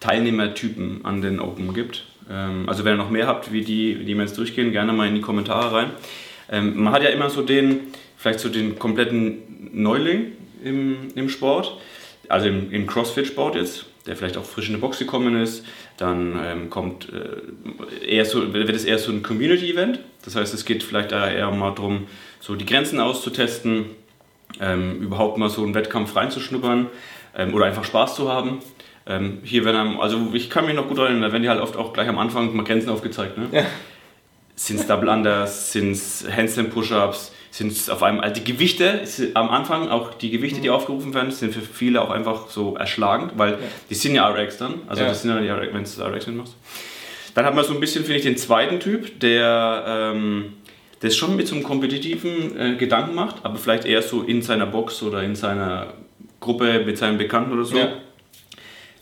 Teilnehmertypen 0.00 1.04
an 1.04 1.20
den 1.22 1.40
Open 1.40 1.74
gibt. 1.74 2.04
Ähm, 2.30 2.68
Also 2.68 2.84
wenn 2.84 2.94
ihr 2.94 2.98
noch 2.98 3.10
mehr 3.10 3.26
habt, 3.26 3.52
wie 3.52 3.62
die, 3.62 4.04
die 4.04 4.14
wir 4.14 4.22
jetzt 4.24 4.38
durchgehen, 4.38 4.72
gerne 4.72 4.92
mal 4.92 5.08
in 5.08 5.14
die 5.14 5.20
Kommentare 5.20 5.72
rein. 5.72 5.90
Ähm, 6.50 6.76
Man 6.82 6.92
hat 6.92 7.02
ja 7.02 7.08
immer 7.10 7.30
so 7.30 7.42
den, 7.42 7.80
vielleicht 8.16 8.40
so 8.40 8.48
den 8.48 8.78
kompletten 8.78 9.70
Neuling 9.72 10.32
im, 10.64 11.08
im 11.14 11.28
Sport, 11.28 11.76
also 12.28 12.46
im, 12.46 12.70
im 12.72 12.86
Crossfit-Sport 12.86 13.56
jetzt, 13.56 13.86
der 14.06 14.16
vielleicht 14.16 14.36
auch 14.36 14.44
frisch 14.44 14.68
in 14.68 14.74
die 14.74 14.80
Box 14.80 14.98
gekommen 14.98 15.40
ist. 15.40 15.64
Dann 15.96 16.38
ähm, 16.44 16.70
kommt 16.70 17.08
äh, 17.12 18.06
eher 18.06 18.24
so, 18.24 18.52
wird 18.52 18.70
es 18.70 18.84
eher 18.84 18.98
so 18.98 19.12
ein 19.12 19.22
Community-Event. 19.22 20.00
Das 20.24 20.36
heißt, 20.36 20.54
es 20.54 20.64
geht 20.64 20.82
vielleicht 20.82 21.12
da 21.12 21.30
eher 21.30 21.50
mal 21.50 21.74
darum, 21.74 22.06
so 22.40 22.54
die 22.54 22.66
Grenzen 22.66 23.00
auszutesten, 23.00 23.86
ähm, 24.60 25.00
überhaupt 25.00 25.38
mal 25.38 25.50
so 25.50 25.62
einen 25.62 25.74
Wettkampf 25.74 26.14
reinzuschnuppern 26.16 26.88
ähm, 27.36 27.54
oder 27.54 27.66
einfach 27.66 27.84
Spaß 27.84 28.16
zu 28.16 28.30
haben. 28.30 28.60
Ähm, 29.06 29.40
hier 29.42 29.64
werden 29.64 29.76
einem, 29.76 30.00
also 30.00 30.30
ich 30.32 30.48
kann 30.48 30.66
mich 30.66 30.74
noch 30.74 30.88
gut 30.88 30.98
erinnern, 30.98 31.22
da 31.22 31.32
werden 31.32 31.42
die 31.42 31.48
halt 31.48 31.60
oft 31.60 31.76
auch 31.76 31.92
gleich 31.92 32.08
am 32.08 32.18
Anfang 32.18 32.54
mal 32.54 32.64
Grenzen 32.64 32.88
aufgezeigt. 32.88 33.36
Ne? 33.36 33.48
Ja. 33.50 33.66
Sind 34.54 34.80
es 34.80 34.86
Double 34.86 35.08
Unders, 35.08 35.72
sind 35.72 35.92
es 35.92 36.24
Handstand 36.30 36.70
Push-Ups, 36.70 37.32
sind 37.52 37.70
es 37.70 37.88
auf 37.90 38.02
einmal, 38.02 38.24
also 38.24 38.40
die 38.42 38.50
Gewichte, 38.50 39.02
am 39.34 39.50
Anfang 39.50 39.88
auch 39.90 40.14
die 40.14 40.30
Gewichte, 40.30 40.58
Mhm. 40.58 40.62
die 40.62 40.70
aufgerufen 40.70 41.12
werden, 41.14 41.30
sind 41.30 41.52
für 41.54 41.60
viele 41.60 42.00
auch 42.00 42.08
einfach 42.10 42.48
so 42.48 42.76
erschlagend, 42.76 43.32
weil 43.36 43.58
die 43.90 43.94
sind 43.94 44.14
ja 44.14 44.26
RX 44.28 44.56
dann, 44.56 44.80
also 44.88 45.02
Ja. 45.02 45.08
das 45.08 45.22
sind 45.22 45.30
ja 45.30 45.38
die 45.40 45.48
RX, 45.50 45.72
wenn 45.74 45.84
du 46.10 46.16
RX 46.16 46.26
mitmachst. 46.28 46.54
Dann 47.34 47.44
hat 47.44 47.54
man 47.54 47.62
so 47.64 47.74
ein 47.74 47.80
bisschen, 47.80 48.04
finde 48.04 48.18
ich, 48.18 48.24
den 48.24 48.36
zweiten 48.38 48.80
Typ, 48.80 49.20
der 49.20 49.84
ähm, 49.86 50.54
das 51.00 51.14
schon 51.14 51.36
mit 51.36 51.46
so 51.46 51.54
einem 51.54 51.62
kompetitiven 51.64 52.58
äh, 52.58 52.76
Gedanken 52.76 53.14
macht, 53.14 53.36
aber 53.44 53.56
vielleicht 53.56 53.84
eher 53.84 54.00
so 54.02 54.22
in 54.22 54.40
seiner 54.40 54.66
Box 54.66 55.02
oder 55.02 55.22
in 55.22 55.34
seiner 55.34 55.92
Gruppe 56.40 56.82
mit 56.86 56.96
seinen 56.96 57.18
Bekannten 57.18 57.52
oder 57.52 57.64
so. 57.64 57.76
Ja. 57.76 57.92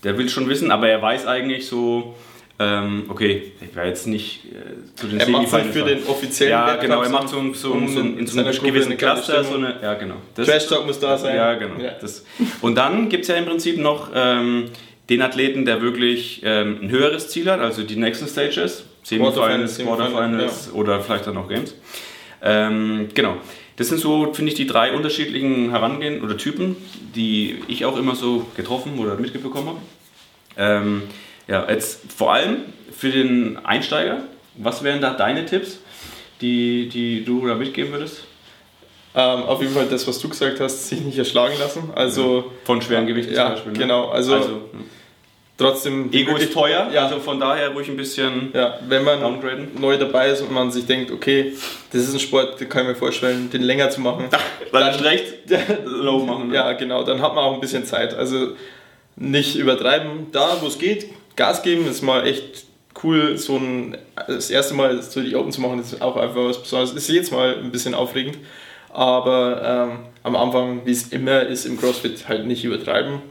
Der 0.03 0.17
will 0.19 0.29
schon 0.29 0.49
wissen, 0.49 0.71
aber 0.73 0.89
er 0.89 1.01
weiß 1.03 1.27
eigentlich 1.27 1.67
so, 1.67 2.15
ähm, 2.63 3.05
okay, 3.09 3.53
ich 3.67 3.75
war 3.75 3.87
jetzt 3.87 4.07
nicht 4.07 4.45
äh, 4.45 4.95
zu 4.95 5.07
den 5.07 5.19
Er 5.19 5.29
macht 5.31 5.51
halt 5.51 5.73
für 5.73 5.83
den 5.83 6.05
offiziellen 6.07 6.51
Ja, 6.53 6.67
Wettkampf 6.67 6.83
genau, 6.83 7.03
er 7.03 7.09
macht 7.09 7.29
so, 7.31 7.37
so, 7.55 7.73
um 7.73 7.89
so 7.89 8.01
in 8.01 8.27
so 8.27 8.43
Gruppe 8.43 8.61
gewissen 8.61 8.99
Cluster, 8.99 9.43
so 9.43 9.55
eine, 9.55 9.77
ja 9.83 9.95
genau. 9.95 10.17
Das- 10.35 10.47
Trash 10.47 10.67
Talk 10.67 10.85
muss 10.87 11.01
da 11.01 11.17
sein. 11.17 11.37
ja, 11.37 11.55
genau. 11.55 11.81
Ja. 11.83 11.93
Das. 11.99 12.23
Und 12.61 12.75
dann 12.77 13.09
gibt 13.09 13.23
es 13.23 13.29
ja 13.29 13.37
im 13.37 13.47
Prinzip 13.47 13.79
noch 13.79 14.11
ähm, 14.15 14.67
den 15.09 15.23
Athleten, 15.23 15.65
der 15.65 15.81
wirklich 15.81 16.43
ähm, 16.45 16.81
ein 16.83 16.91
höheres 16.91 17.29
Ziel 17.31 17.51
hat, 17.51 17.61
also 17.61 17.83
die 17.83 17.97
nächsten 17.97 18.29
Stages, 18.29 18.85
Semifinals, 19.05 19.35
Quarterfinals 19.37 19.77
Semifinals, 19.77 20.73
oder 20.75 21.01
vielleicht 21.01 21.27
dann 21.27 21.35
noch 21.37 21.49
Games. 21.49 21.75
Ähm, 22.43 23.09
genau. 23.15 23.39
Das 23.77 23.89
sind 23.89 23.99
so, 23.99 24.35
finde 24.35 24.51
ich, 24.53 24.57
die 24.59 24.67
drei 24.67 24.93
unterschiedlichen 24.93 25.71
Herangehen 25.71 26.23
oder 26.23 26.37
Typen, 26.37 26.77
die 27.17 27.57
ich 27.69 27.87
auch 27.87 27.97
immer 27.97 28.15
so 28.15 28.47
getroffen 28.55 28.99
oder 28.99 29.15
mitbekommen 29.17 29.69
habe. 30.59 31.03
Ja, 31.51 31.67
jetzt 31.69 32.01
vor 32.17 32.33
allem 32.33 32.59
für 32.97 33.11
den 33.11 33.59
Einsteiger, 33.65 34.19
was 34.57 34.83
wären 34.85 35.01
da 35.01 35.11
deine 35.15 35.45
Tipps, 35.47 35.81
die, 36.41 36.89
die 36.89 37.25
du 37.25 37.47
da 37.47 37.55
mitgeben 37.55 37.93
würdest? 37.93 38.25
Ähm, 39.15 39.43
auf 39.43 39.61
jeden 39.61 39.75
Fall 39.75 39.87
das, 39.91 40.07
was 40.07 40.21
du 40.21 40.29
gesagt 40.29 40.61
hast, 40.61 40.89
sich 40.89 41.01
nicht 41.01 41.19
erschlagen 41.19 41.55
lassen. 41.59 41.91
Also 41.97 42.53
Von 42.65 42.81
schweren 42.81 43.07
Gewichten 43.09 43.35
Ja, 43.35 43.47
zum 43.47 43.55
Beispiel. 43.55 43.73
Ne? 43.73 43.79
genau, 43.79 44.09
also- 44.11 44.37
ja. 44.37 44.43
trotzdem. 45.59 46.11
Ego 46.13 46.37
ist 46.37 46.53
teuer, 46.53 46.89
Ja. 46.93 47.07
also 47.07 47.19
von 47.19 47.41
daher 47.41 47.71
ruhig 47.71 47.89
ein 47.89 47.97
bisschen 47.97 48.51
Ja, 48.55 48.79
wenn 48.89 49.03
man 49.03 49.21
downgraden. 49.21 49.69
neu 49.81 49.97
dabei 49.99 50.29
ist 50.29 50.43
und 50.43 50.53
man 50.53 50.71
sich 50.71 50.87
denkt, 50.87 51.11
okay, 51.11 51.53
das 51.93 52.03
ist 52.03 52.15
ein 52.15 52.21
Sport, 52.21 52.61
den 52.61 52.69
kann 52.69 52.83
ich 52.83 52.89
mir 52.91 52.95
vorstellen, 52.95 53.51
den 53.51 53.63
länger 53.63 53.91
zu 53.91 54.01
machen. 54.01 54.27
Dann 54.73 54.95
ist 54.95 55.03
recht 55.03 55.25
low 55.85 56.21
machen. 56.25 56.49
Ne? 56.49 56.55
Ja, 56.55 56.73
genau, 56.75 57.03
dann 57.03 57.21
hat 57.21 57.35
man 57.35 57.45
auch 57.45 57.55
ein 57.55 57.61
bisschen 57.61 57.85
Zeit. 57.85 58.15
Also 58.15 58.51
nicht 59.17 59.57
übertreiben, 59.57 60.29
da 60.31 60.57
wo 60.61 60.69
es 60.69 60.79
geht, 60.79 61.07
Gas 61.37 61.63
geben, 61.63 61.87
ist 61.87 62.03
mal 62.03 62.27
echt 62.27 62.65
cool. 63.03 63.39
So 63.39 63.57
ein, 63.57 63.97
das 64.27 64.51
erste 64.51 64.75
Mal 64.75 65.03
so 65.03 65.21
die 65.21 65.37
Open 65.37 65.53
zu 65.53 65.61
machen, 65.61 65.81
ist 65.81 66.01
auch 66.03 66.17
einfach 66.17 66.45
was 66.45 66.63
Besonderes. 66.63 66.93
Ist 66.93 67.09
jedes 67.09 67.31
Mal 67.31 67.59
ein 67.59 67.71
bisschen 67.71 67.95
aufregend, 67.95 68.39
aber 68.91 69.89
ähm, 69.91 69.99
am 70.23 70.37
Anfang, 70.37 70.83
wie 70.85 70.93
es 70.93 71.09
immer 71.09 71.43
ist 71.43 71.65
im 71.65 71.79
CrossFit, 71.79 72.29
halt 72.29 72.47
nicht 72.47 72.65
übertreiben. 72.65 73.23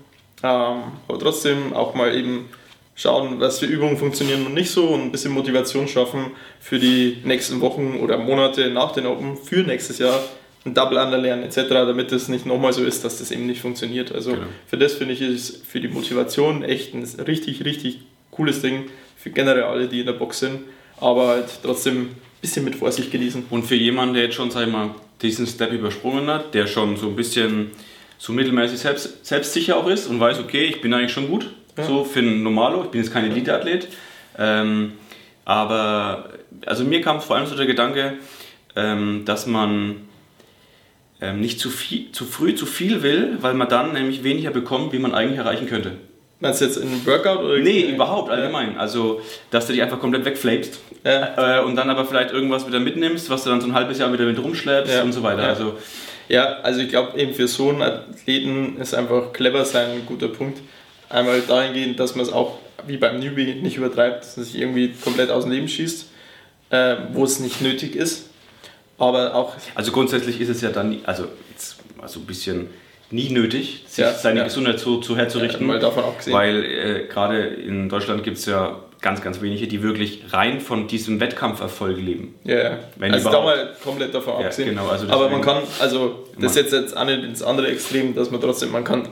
Ähm, 0.42 0.84
aber 1.08 1.20
trotzdem 1.20 1.74
auch 1.74 1.94
mal 1.94 2.16
eben 2.16 2.50
schauen, 2.96 3.40
was 3.40 3.60
für 3.60 3.66
Übungen 3.66 3.98
funktionieren 3.98 4.46
und 4.46 4.54
nicht 4.54 4.72
so 4.72 4.88
und 4.88 5.02
ein 5.02 5.12
bisschen 5.12 5.32
Motivation 5.32 5.88
schaffen 5.88 6.32
für 6.60 6.80
die 6.80 7.22
nächsten 7.24 7.62
Wochen 7.62 8.00
oder 8.02 8.18
Monate 8.18 8.70
nach 8.72 8.92
den 8.92 9.06
Open, 9.06 9.38
für 9.38 9.64
nächstes 9.64 10.00
Jahr 10.00 10.22
ein 10.66 10.74
Double 10.74 10.98
Under 10.98 11.18
lernen 11.18 11.44
etc., 11.44 11.70
damit 11.70 12.12
es 12.12 12.28
nicht 12.28 12.46
nochmal 12.46 12.74
so 12.74 12.84
ist, 12.84 13.04
dass 13.06 13.20
das 13.20 13.32
eben 13.32 13.46
nicht 13.46 13.62
funktioniert. 13.62 14.12
Also 14.14 14.32
Genau. 14.32 14.44
für 14.68 14.78
das 14.78 14.94
finde 14.94 15.14
ich 15.14 15.22
ist 15.22 15.66
für 15.66 15.80
die 15.80 15.88
Motivation 15.88 16.64
echt 16.64 16.94
ein 16.94 17.04
richtig, 17.26 17.64
richtig 17.66 18.00
cooles 18.32 18.62
Ding 18.62 18.86
für 19.16 19.30
generell 19.30 19.64
alle, 19.64 19.88
die 19.88 20.00
in 20.02 20.06
der 20.06 20.14
Box 20.14 20.40
sind, 20.40 20.60
aber 21.00 21.28
halt 21.30 21.46
trotzdem 21.64 22.02
ein 22.02 22.16
bisschen 22.42 22.66
mit 22.66 22.76
Vorsicht 22.76 23.12
genießen. 23.12 23.46
Und 23.50 23.64
für 23.64 23.76
jemanden, 23.76 24.14
der 24.16 24.24
jetzt 24.24 24.36
schon, 24.36 24.52
sag 24.52 24.66
ich 24.66 24.72
mal, 24.72 24.92
diesen 25.22 25.46
Step 25.48 25.72
übersprungen 25.74 26.28
hat, 26.28 26.54
der 26.54 26.68
schon 26.68 26.96
so 26.98 27.08
ein 27.08 27.16
bisschen 27.16 27.72
so 28.18 28.34
mittelmäßig 28.34 28.80
selbst, 28.80 29.26
selbstsicher 29.26 29.78
auch 29.78 29.88
ist 29.88 30.08
und 30.08 30.20
weiß, 30.20 30.40
okay, 30.40 30.66
ich 30.66 30.82
bin 30.82 30.94
eigentlich 30.94 31.12
schon 31.14 31.30
gut, 31.30 31.50
so 31.88 32.04
für 32.04 32.20
einen 32.20 32.44
Normalo, 32.44 32.84
ich 32.84 32.90
bin 32.90 33.02
jetzt 33.02 33.14
kein 33.14 33.24
Elite-Athlet, 33.32 33.88
ähm, 34.38 34.94
aber 35.46 36.30
also 36.66 36.84
mir 36.84 37.02
kam 37.02 37.22
vor 37.22 37.38
allem 37.38 37.48
so 37.48 37.56
der 37.56 37.66
Gedanke, 37.66 38.18
ähm, 38.76 39.24
dass 39.26 39.48
man 39.48 40.09
ähm, 41.22 41.42
nicht 41.42 41.60
zu, 41.60 41.70
viel, 41.70 42.12
zu 42.12 42.26
früh 42.26 42.56
zu 42.56 42.66
viel 42.66 43.02
will, 43.04 43.38
weil 43.42 43.54
man 43.54 43.68
dann 43.70 43.94
nämlich 43.94 44.24
weniger 44.24 44.52
bekommt, 44.52 44.94
wie 44.94 45.00
man 45.00 45.14
eigentlich 45.14 45.38
erreichen 45.40 45.68
könnte. 45.68 45.94
Meinst 46.42 46.62
du 46.62 46.66
jetzt 46.66 46.78
in 46.78 46.88
einem 46.88 47.06
Workout 47.06 47.40
oder? 47.44 47.58
Nee, 47.60 47.82
überhaupt, 47.82 48.30
allgemein. 48.32 48.78
Also, 48.78 49.22
dass 49.52 49.68
du 49.68 49.74
dich 49.74 49.82
einfach 49.82 50.00
komplett 50.00 50.24
wegflapst 50.24 50.80
Ja. 51.04 51.60
äh, 51.60 51.64
und 51.66 51.76
dann 51.76 51.90
aber 51.90 52.06
vielleicht 52.06 52.32
irgendwas 52.32 52.66
wieder 52.66 52.80
mitnimmst, 52.80 53.30
was 53.30 53.44
du 53.44 53.50
dann 53.50 53.60
so 53.60 53.68
ein 53.68 53.74
halbes 53.74 54.00
Jahr 54.00 54.14
wieder 54.14 54.26
mit 54.26 54.42
rumschleppst 54.42 54.94
Ja. 54.94 55.04
und 55.04 55.12
so 55.12 55.22
weiter. 55.24 55.42
Ja. 55.44 55.50
Also, 55.50 55.78
Ja, 56.30 56.60
also 56.62 56.80
ich 56.80 56.90
glaube 56.90 57.20
eben 57.20 57.34
für 57.34 57.48
so 57.48 57.70
einen 57.70 57.82
Athleten 57.82 58.78
ist 58.80 58.94
einfach 58.94 59.34
clever 59.34 59.66
sein 59.66 59.90
ein 59.90 60.06
guter 60.06 60.28
Punkt. 60.28 60.60
Einmal 61.10 61.42
dahingehend, 61.42 62.00
dass 62.00 62.16
man 62.16 62.24
es 62.26 62.32
auch 62.32 62.60
wie 62.88 62.98
beim 62.98 63.20
Newbie 63.20 63.56
nicht 63.56 63.78
übertreibt, 63.78 64.24
dass 64.24 64.38
man 64.38 64.46
sich 64.46 64.56
irgendwie 64.62 64.94
komplett 65.04 65.32
aus 65.32 65.44
dem 65.44 65.52
Leben 65.52 65.68
schießt, 65.68 66.06
äh, 66.70 66.96
wo 67.14 67.24
es 67.26 67.40
nicht 67.40 67.62
nötig 67.62 67.96
ist. 67.96 68.29
Aber 69.00 69.34
auch, 69.36 69.56
also 69.76 69.92
grundsätzlich 69.92 70.40
ist 70.42 70.50
es 70.50 70.62
ja 70.62 70.70
dann, 70.70 70.98
also 71.06 71.26
also 72.02 72.20
ein 72.20 72.26
bisschen 72.26 72.70
nie 73.12 73.30
nötig, 73.30 73.84
sich 73.88 74.04
Ja, 74.04 74.14
seine 74.14 74.40
ja. 74.40 74.46
Gesundheit 74.46 74.80
so, 74.80 75.02
so 75.02 75.18
herzurichten. 75.18 75.62
Ja, 75.62 75.68
mal 75.74 75.80
davon 75.80 76.04
abgesehen. 76.04 76.36
Weil 76.36 76.64
äh, 76.64 77.08
gerade 77.08 77.40
in 77.48 77.90
Deutschland 77.90 78.24
gibt 78.24 78.38
es 78.38 78.46
ja 78.46 78.80
ganz, 79.02 79.22
ganz 79.22 79.42
wenige, 79.42 79.68
die 79.68 79.82
wirklich 79.82 80.24
rein 80.32 80.60
von 80.62 80.88
diesem 80.88 81.20
Wettkampferfolg 81.20 81.98
leben. 81.98 82.36
Ja, 82.44 82.56
ja. 82.64 82.80
Wenn 82.98 83.14
also 83.14 83.32
da 83.32 83.42
mal 83.42 83.76
komplett 83.84 84.14
davon 84.14 84.34
Ja, 84.34 84.40
abgesehen. 84.42 84.70
genau, 84.70 84.88
also 84.88 85.08
Aber 85.10 85.30
man 85.30 85.42
kann, 85.42 85.64
also 85.80 86.28
das 86.38 86.52
ist 86.52 86.58
jetzt, 86.58 86.74
jetzt 86.74 86.98
auch 86.98 87.06
nicht 87.06 87.24
ins 87.24 87.42
andere 87.42 87.68
Extrem, 87.68 88.14
dass 88.14 88.30
man 88.30 88.42
trotzdem, 88.42 88.72
man 88.72 88.84
kann 88.84 89.10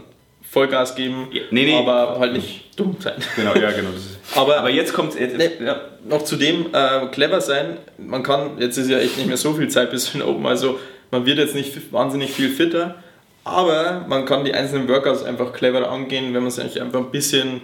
Vollgas 0.49 0.95
geben, 0.95 1.27
Ja, 1.31 1.41
nee, 1.51 1.65
nee. 1.65 1.77
aber 1.77 2.19
halt 2.19 2.33
nicht 2.33 2.79
dumm 2.79 2.95
sein. 2.99 3.15
Genau, 3.35 3.53
ja, 3.55 3.71
genau. 3.71 3.89
Das 3.93 4.01
ist, 4.05 4.16
Aber- 4.35 4.57
aber 4.57 4.69
jetzt 4.69 4.93
kommt 4.93 5.13
es. 5.15 5.19
Nee. 5.37 5.51
Ja, 5.65 5.81
Noch 6.07 6.23
zudem 6.23 6.67
äh, 6.73 7.07
clever 7.11 7.41
sein, 7.41 7.77
man 7.97 8.23
kann, 8.23 8.57
jetzt 8.59 8.77
ist 8.77 8.89
ja 8.89 8.97
echt 8.99 9.17
nicht 9.17 9.27
mehr 9.27 9.37
so 9.37 9.53
viel 9.53 9.67
Zeit 9.69 9.91
bis 9.91 10.11
den 10.11 10.21
Open, 10.21 10.45
also 10.45 10.79
man 11.11 11.25
wird 11.25 11.37
jetzt 11.37 11.55
nicht 11.55 11.91
wahnsinnig 11.93 12.31
viel 12.31 12.49
fitter, 12.49 12.95
aber 13.43 14.05
man 14.07 14.25
kann 14.25 14.43
die 14.45 14.53
einzelnen 14.53 14.87
Workouts 14.89 15.23
einfach 15.23 15.53
cleverer 15.53 15.89
angehen, 15.89 16.33
wenn 16.33 16.43
man 16.43 16.51
sich 16.51 16.81
einfach 16.81 16.99
ein 16.99 17.11
bisschen, 17.11 17.61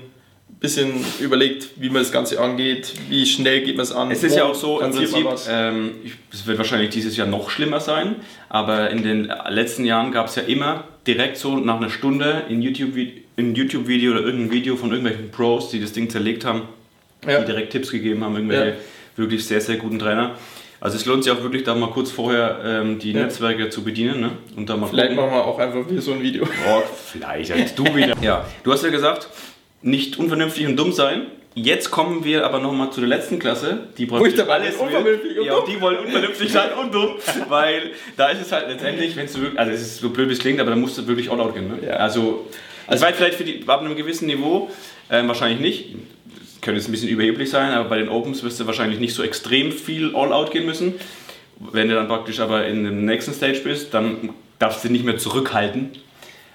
bisschen 0.64 1.06
überlegt, 1.20 1.72
wie 1.76 1.90
man 1.90 2.02
das 2.02 2.12
Ganze 2.14 2.40
angeht, 2.40 2.94
wie 3.10 3.26
schnell 3.26 3.62
geht 3.62 3.76
man 3.76 3.84
es 3.84 3.92
an. 3.92 4.10
Es 4.12 4.24
ist 4.24 4.36
ja 4.38 4.46
auch 4.46 4.56
so, 4.56 4.80
im 4.80 4.92
Prinzip, 4.92 5.28
ähm, 5.50 5.92
es 6.32 6.48
wird 6.48 6.58
wahrscheinlich 6.58 6.90
dieses 6.90 7.18
Jahr 7.18 7.28
noch 7.28 7.50
schlimmer 7.50 7.82
sein, 7.82 8.16
aber 8.48 8.90
in 8.90 9.04
den 9.04 9.30
letzten 9.50 9.84
Jahren 9.84 10.14
gab 10.14 10.28
es 10.28 10.36
ja 10.36 10.44
immer 10.44 10.86
direkt 11.06 11.36
so 11.38 11.58
nach 11.58 11.76
einer 11.78 11.90
Stunde 11.90 12.44
in 12.48 12.62
YouTube-Video 12.62 13.14
YouTube 13.36 13.88
-Video 13.88 14.12
oder 14.12 14.22
irgendein 14.22 14.52
Video 14.52 14.76
von 14.78 14.92
irgendwelchen 14.92 15.32
Pros, 15.32 15.70
die 15.70 15.82
das 15.82 15.92
Ding 15.92 16.10
zerlegt 16.10 16.46
haben, 16.46 16.62
Ja. 17.28 17.40
die 17.40 17.46
direkt 17.48 17.72
Tipps 17.74 17.92
gegeben 17.92 18.24
haben, 18.24 18.36
irgendwelche 18.36 18.70
Ja. 18.70 18.76
wirklich 19.18 19.44
sehr, 19.46 19.60
sehr 19.60 19.76
guten 19.78 20.00
Trainer. 20.00 20.36
Also 20.80 20.98
es 20.98 21.06
lohnt 21.06 21.24
sich 21.26 21.34
auch 21.34 21.42
wirklich 21.42 21.64
da 21.64 21.76
mal 21.76 21.90
kurz 21.90 22.10
vorher 22.12 22.60
ähm, 22.64 23.00
die 23.00 23.12
Ja. 23.12 23.22
Netzwerke 23.24 23.70
zu 23.70 23.84
bedienen 23.84 24.22
ne? 24.22 24.32
und 24.56 24.70
da 24.70 24.78
mal 24.78 24.88
Vielleicht 24.88 25.10
gucken. 25.16 25.26
machen 25.26 25.36
wir 25.36 25.46
auch 25.46 25.60
einfach 25.60 25.90
wieder 25.90 26.02
so 26.02 26.14
ein 26.14 26.22
Video. 26.22 26.44
Oh, 26.70 26.84
vielleicht, 27.12 27.50
jetzt 27.56 27.78
du 27.78 27.84
wieder. 27.96 28.16
ja, 28.22 28.46
du 28.64 28.72
hast 28.72 28.84
ja 28.84 28.90
gesagt, 28.92 29.28
nicht 29.84 30.18
unvernünftig 30.18 30.66
und 30.66 30.78
dumm 30.78 30.92
sein. 30.92 31.28
Jetzt 31.56 31.92
kommen 31.92 32.24
wir 32.24 32.46
aber 32.46 32.60
nochmal 32.60 32.92
zu 32.92 33.00
der 33.00 33.10
letzten 33.10 33.38
Klasse, 33.38 33.82
die 33.98 34.10
Wo 34.10 34.26
ich 34.26 34.34
dabei 34.34 34.64
will. 34.64 34.74
unvernünftig 34.74 35.38
und 35.38 35.46
ja, 35.46 35.54
dumm. 35.54 35.66
die 35.70 35.80
wollen 35.80 36.00
unvernünftig 36.00 36.52
sein 36.52 36.74
und 36.82 36.92
dumm, 36.92 37.12
weil 37.50 37.92
da 38.18 38.30
ist 38.30 38.42
es 38.42 38.52
halt 38.52 38.70
letztendlich, 38.70 39.16
wenn 39.16 39.28
du 39.28 39.34
wirklich, 39.36 39.60
also 39.60 39.72
es 39.72 39.82
ist 39.82 39.98
so 40.00 40.10
blöd 40.10 40.30
wie 40.30 40.34
es 40.34 40.40
klingt, 40.40 40.60
aber 40.60 40.72
da 40.72 40.76
musst 40.76 40.98
du 40.98 41.06
wirklich 41.08 41.30
all 41.30 41.40
out 41.40 41.54
gehen. 41.54 41.68
Ne? 41.68 41.88
Ja. 41.88 41.94
Also, 41.98 42.48
also 42.88 43.06
weit 43.06 43.16
vielleicht 43.16 43.36
für 43.36 43.44
die, 43.44 43.64
ab 43.68 43.82
einem 43.82 43.96
gewissen 43.96 44.26
Niveau, 44.26 44.72
ähm, 45.12 45.28
wahrscheinlich 45.28 45.60
nicht. 45.60 45.96
Das 46.40 46.62
könnte 46.62 46.80
jetzt 46.80 46.88
ein 46.88 46.92
bisschen 46.92 47.10
überheblich 47.10 47.52
sein, 47.52 47.72
aber 47.72 47.88
bei 47.88 47.98
den 47.98 48.10
Opens 48.10 48.42
wirst 48.44 48.60
du 48.60 48.66
wahrscheinlich 48.66 49.00
nicht 49.00 49.14
so 49.14 49.22
extrem 49.22 49.72
viel 49.72 50.16
all 50.16 50.34
out 50.34 50.50
gehen 50.52 50.66
müssen. 50.66 50.96
Wenn 51.60 51.88
du 51.88 51.94
dann 51.94 52.08
praktisch 52.08 52.40
aber 52.40 52.66
in 52.66 52.84
dem 52.84 53.06
nächsten 53.06 53.34
Stage 53.34 53.60
bist, 53.64 53.94
dann 53.94 54.30
darfst 54.58 54.84
du 54.84 54.90
nicht 54.90 55.06
mehr 55.06 55.18
zurückhalten, 55.18 55.92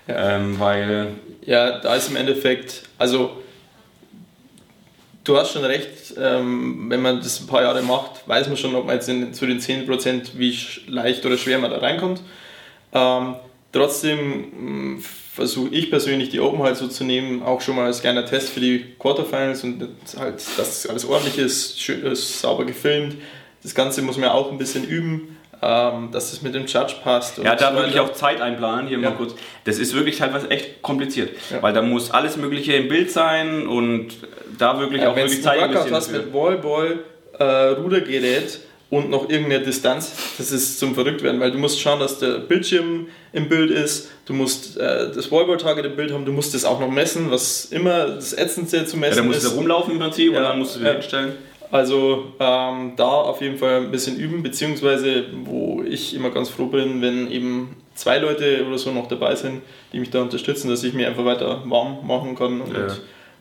ähm, 0.09 0.59
weil 0.59 1.09
Ja, 1.45 1.79
da 1.79 1.95
ist 1.95 2.09
im 2.09 2.17
Endeffekt, 2.17 2.83
also 2.99 3.43
du 5.25 5.37
hast 5.37 5.53
schon 5.53 5.65
recht, 5.65 6.15
ähm, 6.19 6.87
wenn 6.89 7.03
man 7.03 7.19
das 7.19 7.41
ein 7.41 7.47
paar 7.47 7.63
Jahre 7.63 7.83
macht, 7.83 8.27
weiß 8.27 8.49
man 8.49 8.57
schon, 8.57 8.75
ob 8.75 8.87
man 8.87 8.95
jetzt 8.95 9.09
in, 9.09 9.33
zu 9.35 9.47
den 9.47 9.61
10% 9.61 10.31
wie 10.37 10.59
leicht 10.87 11.25
oder 11.27 11.37
schwer 11.37 11.59
man 11.59 11.71
da 11.71 11.79
reinkommt. 11.79 12.23
Ähm, 12.93 13.37
trotzdem 13.73 15.01
versuche 15.35 15.73
ich 15.73 15.91
persönlich 15.91 16.31
die 16.31 16.41
Open 16.41 16.63
halt 16.63 16.77
so 16.77 16.89
zu 16.89 17.05
nehmen, 17.05 17.43
auch 17.43 17.61
schon 17.61 17.77
mal 17.77 17.87
als 17.87 18.01
kleiner 18.01 18.25
Test 18.27 18.49
für 18.49 18.61
die 18.61 18.85
Quarterfinals 18.99 19.63
und 19.63 19.87
halt, 20.19 20.43
dass 20.57 20.87
alles 20.87 21.05
ordentlich 21.05 21.39
ist, 21.39 21.81
schön 21.81 22.03
ist, 22.03 22.41
sauber 22.41 22.65
gefilmt. 22.65 23.17
Das 23.63 23.75
Ganze 23.75 24.03
muss 24.03 24.17
man 24.17 24.31
auch 24.31 24.51
ein 24.51 24.59
bisschen 24.59 24.85
üben, 24.85 25.37
ähm, 25.63 26.11
dass 26.13 26.33
es 26.33 26.43
mit 26.43 26.55
dem 26.55 26.67
Judge 26.67 26.95
passt. 27.03 27.39
und 27.39 27.45
Ja, 27.45 27.55
da 27.57 27.71
so 27.73 27.77
wirklich 27.79 27.99
auch 28.01 28.13
Zeit 28.13 28.41
einplanen, 28.41 28.87
hier 28.89 28.99
Ja. 28.99 29.11
mal 29.11 29.17
kurz. 29.17 29.35
Das 29.65 29.79
ist 29.79 29.95
wirklich 29.95 30.17
teilweise 30.19 30.51
echt 30.51 30.83
kompliziert, 30.83 31.31
Ja. 31.51 31.63
weil 31.63 31.73
da 31.73 31.83
muss 31.83 32.11
alles 32.11 32.37
Mögliche 32.37 32.75
im 32.75 32.89
Bild 32.89 33.11
sein 33.11 33.67
und 33.67 34.09
da 34.59 34.79
wirklich 34.79 35.03
Ja, 35.03 35.11
auch 35.11 35.17
wirklich 35.17 35.37
du 35.39 35.43
Zeit 35.43 35.59
Workout 35.61 35.87
investieren 35.89 35.95
hast 35.97 36.13
mit 36.13 36.33
Wallball, 36.35 36.99
äh, 37.39 37.45
Rudergerät 37.45 38.61
und 38.91 39.11
noch 39.11 39.29
irgendeine 39.29 39.63
Distanz, 39.65 40.13
das 40.39 40.51
ist 40.51 40.79
zum 40.79 40.95
Verrücktwerden, 40.95 41.41
weil 41.41 41.51
du 41.53 41.59
musst 41.59 41.81
schauen, 41.81 42.01
dass 42.01 42.19
der 42.19 42.39
Bildschirm 42.39 43.09
im 43.33 43.49
Bild 43.49 43.71
ist, 43.71 44.09
du 44.27 44.33
musst 44.33 44.79
äh, 44.79 45.11
das 45.15 45.31
Wallball-Target 45.31 45.85
im 45.85 45.97
Bild 45.97 46.13
haben, 46.13 46.25
du 46.25 46.33
musst 46.33 46.55
das 46.55 46.65
auch 46.65 46.81
noch 46.81 46.91
messen, 46.91 47.31
was 47.31 47.67
immer 47.67 48.07
das 48.09 48.33
Ätzendste 48.33 48.87
zu 48.87 48.97
Ja, 48.97 49.01
messen 49.01 49.17
da 49.19 49.23
musst 49.25 49.43
du 49.45 49.49
ist. 49.49 49.57
rumlaufen 49.57 49.93
im 49.93 49.99
Prinzip 50.01 50.31
und 50.31 50.37
Ja, 50.37 50.43
dann 50.49 50.59
musst 50.59 50.77
du 50.77 50.81
ja. 50.81 50.93
hinstellen. 50.93 51.33
Also 51.71 52.33
ähm, 52.41 52.93
da 52.97 53.05
auf 53.09 53.41
jeden 53.43 53.59
Fall 53.59 53.77
ein 53.83 53.91
bisschen 53.91 54.17
üben, 54.17 54.43
beziehungsweise 54.43 55.27
wo 55.45 55.83
ich 55.87 56.15
immer 56.15 56.31
ganz 56.31 56.49
froh 56.49 56.67
bin, 56.67 57.03
wenn 57.03 57.31
eben 57.31 57.77
zwei 57.95 58.19
Leute 58.19 58.65
oder 58.67 58.79
so 58.79 58.91
noch 58.93 59.07
dabei 59.09 59.35
sind, 59.35 59.61
die 59.93 60.01
mich 60.01 60.11
da 60.11 60.23
unterstützen, 60.23 60.69
dass 60.71 60.83
ich 60.85 60.95
mir 60.95 61.09
einfach 61.09 61.25
weiter 61.25 61.63
warm 61.67 62.07
machen 62.07 62.35
kann 62.37 62.61
und 62.61 62.73
Ja. 62.73 62.87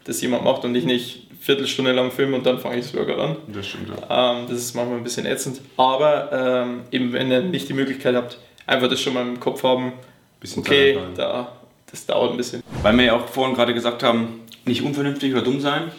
das 0.03 0.21
jemand 0.21 0.43
macht 0.43 0.65
und 0.65 0.75
ich 0.75 0.83
nicht 0.85 1.23
Viertelstunde 1.39 1.91
lang 1.93 2.11
filme 2.11 2.35
und 2.35 2.45
dann 2.45 2.59
fange 2.59 2.77
ich 2.77 2.85
das 2.85 2.95
Workout 2.95 3.19
an. 3.19 3.35
Das 3.53 3.67
stimmt. 3.67 3.89
Ja. 4.09 4.33
Ähm, 4.39 4.45
das 4.49 4.57
ist 4.57 4.75
manchmal 4.75 4.97
ein 4.97 5.03
bisschen 5.03 5.25
ätzend, 5.25 5.61
aber 5.77 6.29
ähm, 6.33 6.81
eben 6.91 7.13
wenn 7.13 7.31
ihr 7.31 7.41
nicht 7.41 7.69
die 7.69 7.73
Möglichkeit 7.73 8.15
habt, 8.15 8.37
einfach 8.65 8.89
das 8.89 8.99
schon 8.99 9.13
mal 9.13 9.21
im 9.21 9.39
Kopf 9.39 9.63
haben, 9.63 9.93
Bisschen 10.39 10.61
okay, 10.61 10.97
da, 11.15 11.51
das 11.89 12.05
dauert 12.05 12.31
ein 12.31 12.37
bisschen. 12.37 12.61
Weil 12.83 12.95
wir 12.97 13.05
ja 13.05 13.15
auch 13.15 13.27
vorhin 13.27 13.55
gerade 13.55 13.73
gesagt 13.73 14.03
haben, 14.03 14.41
nicht 14.65 14.83
unvernünftig 14.83 15.31
oder 15.33 15.41
dumm 15.41 15.59
sein. 15.61 15.91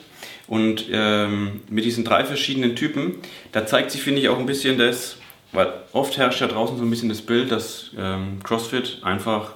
Und 0.48 0.87
ähm, 0.90 1.61
mit 1.68 1.84
diesen 1.84 2.04
drei 2.04 2.24
verschiedenen 2.24 2.74
Typen, 2.74 3.16
da 3.52 3.66
zeigt 3.66 3.90
sich, 3.90 4.02
finde 4.02 4.20
ich, 4.20 4.30
auch 4.30 4.38
ein 4.38 4.46
bisschen 4.46 4.78
das, 4.78 5.18
weil 5.52 5.70
oft 5.92 6.16
herrscht 6.16 6.40
ja 6.40 6.46
draußen 6.46 6.78
so 6.78 6.84
ein 6.84 6.90
bisschen 6.90 7.11
das 7.11 7.22
Bild, 7.22 7.52
dass 7.52 7.90
ähm, 7.98 8.40
CrossFit 8.42 8.98
einfach 9.02 9.52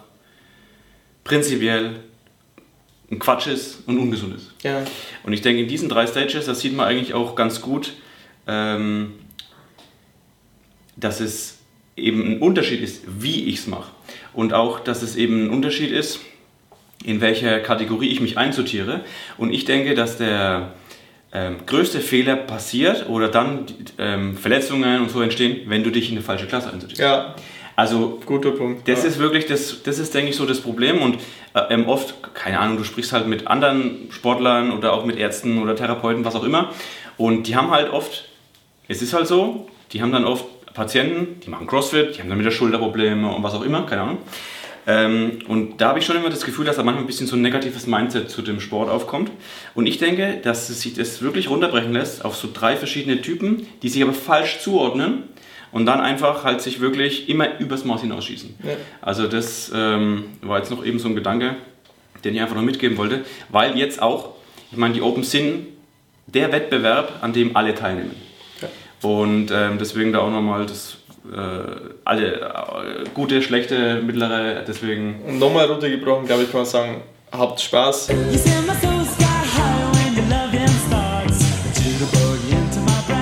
prinzipiell 1.25 2.01
ein 3.11 3.19
Quatsch 3.19 3.47
ist 3.47 3.87
und 3.87 3.99
ungesund 3.99 4.37
ist. 4.37 4.53
Ja. 4.63 4.85
Und 5.25 5.33
ich 5.33 5.41
denke, 5.41 5.63
in 5.63 5.69
diesen 5.69 5.89
drei 5.89 6.07
Stages, 6.07 6.47
das 6.47 6.61
sieht 6.61 6.77
man 6.77 6.87
eigentlich 6.87 7.15
auch 7.15 7.37
ganz 7.37 7.61
gut, 7.61 7.95
ähm, 8.47 9.15
dass 10.97 11.21
es 11.21 11.59
eben 11.97 12.23
ein 12.23 12.41
Unterschied 12.41 12.83
ist, 12.83 13.03
wie 13.07 13.45
ich 13.45 13.61
es 13.61 13.67
mache. 13.67 13.93
Und 14.33 14.53
auch, 14.53 14.81
dass 14.81 15.03
es 15.03 15.17
eben 15.17 15.47
ein 15.47 15.51
Unterschied 15.51 15.91
ist, 15.91 16.21
in 17.05 17.21
welcher 17.21 17.61
Kategorie 17.61 18.09
ich 18.09 18.21
mich 18.21 18.39
einsortiere. 18.39 19.05
Und 19.37 19.53
ich 19.53 19.65
denke, 19.65 19.95
dass 19.95 20.19
der 20.19 20.73
ähm, 21.35 21.59
größte 21.67 22.01
Fehler 22.01 22.37
passiert 22.37 23.09
oder 23.09 23.29
dann 23.29 23.67
ähm, 23.99 24.37
Verletzungen 24.37 25.01
und 25.01 25.11
so 25.11 25.23
entstehen, 25.23 25.63
wenn 25.67 25.83
du 25.83 25.91
dich 25.91 26.11
in 26.11 26.17
eine 26.17 26.25
falsche 26.25 26.47
Klasse 26.47 26.71
einsortierst. 26.73 27.01
ja, 27.01 27.35
Also 27.75 28.21
guter 28.27 28.51
Punkt. 28.51 28.87
das 28.87 29.03
ja. 29.03 29.09
ist 29.09 29.19
wirklich, 29.19 29.47
das, 29.47 29.83
das 29.83 29.99
ist, 29.99 30.15
denke 30.15 30.31
ich, 30.31 30.37
so 30.37 30.45
das 30.45 30.61
Problem. 30.61 31.01
Und 31.01 31.17
äh, 31.55 31.61
ähm, 31.71 31.89
oft, 31.89 32.15
keine 32.35 32.59
Ahnung, 32.59 32.77
du 32.77 32.85
sprichst 32.85 33.13
halt 33.13 33.27
mit 33.27 33.47
anderen 33.47 34.09
Sportlern 34.11 34.73
oder 34.73 34.93
auch 34.93 35.05
mit 35.07 35.17
Ärzten 35.17 35.59
oder 35.63 35.75
Therapeuten, 35.75 36.25
was 36.25 36.35
auch 36.35 36.45
immer. 36.45 36.71
Und 37.17 37.45
die 37.47 37.57
haben 37.57 37.71
halt 37.71 37.91
oft, 37.91 38.29
es 38.89 39.01
ist 39.01 39.15
halt 39.15 39.27
so, 39.27 39.69
die 39.93 40.03
haben 40.03 40.13
dann 40.13 40.25
oft 40.25 40.45
Patienten, 40.75 41.41
die 41.41 41.51
machen 41.51 41.67
Crossfit, 41.67 42.17
die 42.17 42.21
haben 42.21 42.29
dann 42.29 42.39
wieder 42.39 42.51
Schulterprobleme 42.51 43.29
und 43.29 43.43
was 43.43 43.55
auch 43.55 43.63
immer, 43.63 43.85
keine 43.87 44.03
Ahnung. 44.03 44.19
Ähm, 44.87 45.39
und 45.47 45.81
da 45.81 45.89
habe 45.89 46.01
ich 46.01 46.07
schon 46.07 46.17
immer 46.17 46.31
das 46.31 46.45
Gefühl, 46.45 46.65
dass 46.65 46.77
da 46.77 46.83
manchmal 46.83 47.05
ein 47.05 47.07
bisschen 47.07 47.27
so 47.27 47.37
ein 47.37 47.43
negatives 47.43 47.87
Mindset 47.87 48.31
zu 48.31 48.43
dem 48.43 48.61
Sport 48.61 48.91
aufkommt. 48.91 49.31
Und 49.75 49.87
ich 49.87 49.99
denke, 49.99 50.39
dass 50.43 50.69
es 50.71 50.83
sich 50.83 50.95
das 50.95 51.23
wirklich 51.23 51.51
runterbrechen 51.51 51.93
lässt 51.93 52.25
auf 52.25 52.37
so 52.37 52.49
drei 52.53 52.77
verschiedene 52.77 53.21
Typen, 53.23 53.67
die 53.83 53.89
sich 53.89 54.03
aber 54.03 54.13
falsch 54.13 54.59
zuordnen 54.61 55.25
und 55.71 55.87
dann 55.87 56.01
einfach 56.01 56.45
halt 56.45 56.61
sich 56.61 56.81
wirklich 56.81 57.29
immer 57.29 57.59
übers 57.61 57.85
Maß 57.85 58.03
hinausschießen. 58.03 58.55
Ja. 58.63 58.71
Also 59.01 59.29
das 59.29 59.71
ähm, 59.75 60.25
war 60.43 60.59
jetzt 60.59 60.71
noch 60.71 60.85
eben 60.85 60.99
so 60.99 61.09
ein 61.09 61.15
Gedanke, 61.15 61.57
den 62.25 62.35
ich 62.35 62.41
einfach 62.41 62.57
noch 62.57 62.63
mitgeben 62.63 62.99
wollte, 62.99 63.25
weil 63.51 63.77
jetzt 63.79 64.03
auch, 64.03 64.35
ich 64.71 64.79
meine, 64.79 64.95
die 64.95 65.03
Open 65.03 65.23
sind 65.23 65.67
der 66.27 66.53
Wettbewerb, 66.53 67.21
an 67.23 67.33
dem 67.33 67.57
alle 67.57 67.75
teilnehmen. 67.75 68.15
Ja. 68.61 68.69
Und 69.09 69.51
ähm, 69.53 69.79
deswegen 69.79 70.13
da 70.13 70.21
auch 70.21 70.31
nochmal 70.31 70.67
das 70.67 70.99
alle 72.05 72.35
äh, 72.41 73.05
gute, 73.15 73.43
schlechte, 73.43 74.03
mittlere, 74.03 74.65
deswegen 74.67 75.21
Und 75.27 75.39
nochmal 75.39 75.67
runtergebrochen, 75.67 76.27
glaube 76.27 76.43
ich, 76.43 76.51
kann 76.51 76.61
man 76.61 76.67
sagen, 76.67 77.03
habt 77.31 77.61
Spaß. 77.61 78.09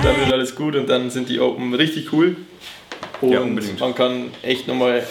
Dann 0.02 0.16
wird 0.18 0.32
alles 0.32 0.54
gut 0.54 0.76
und 0.76 0.88
dann 0.88 1.10
sind 1.10 1.28
die 1.28 1.40
Open 1.40 1.74
richtig 1.74 2.12
cool. 2.12 2.36
Und 3.20 3.32
Ja, 3.32 3.40
unbedingt. 3.40 3.78
man 3.80 3.94
kann 3.94 4.30
echt 4.42 4.66
nochmal 4.66 5.06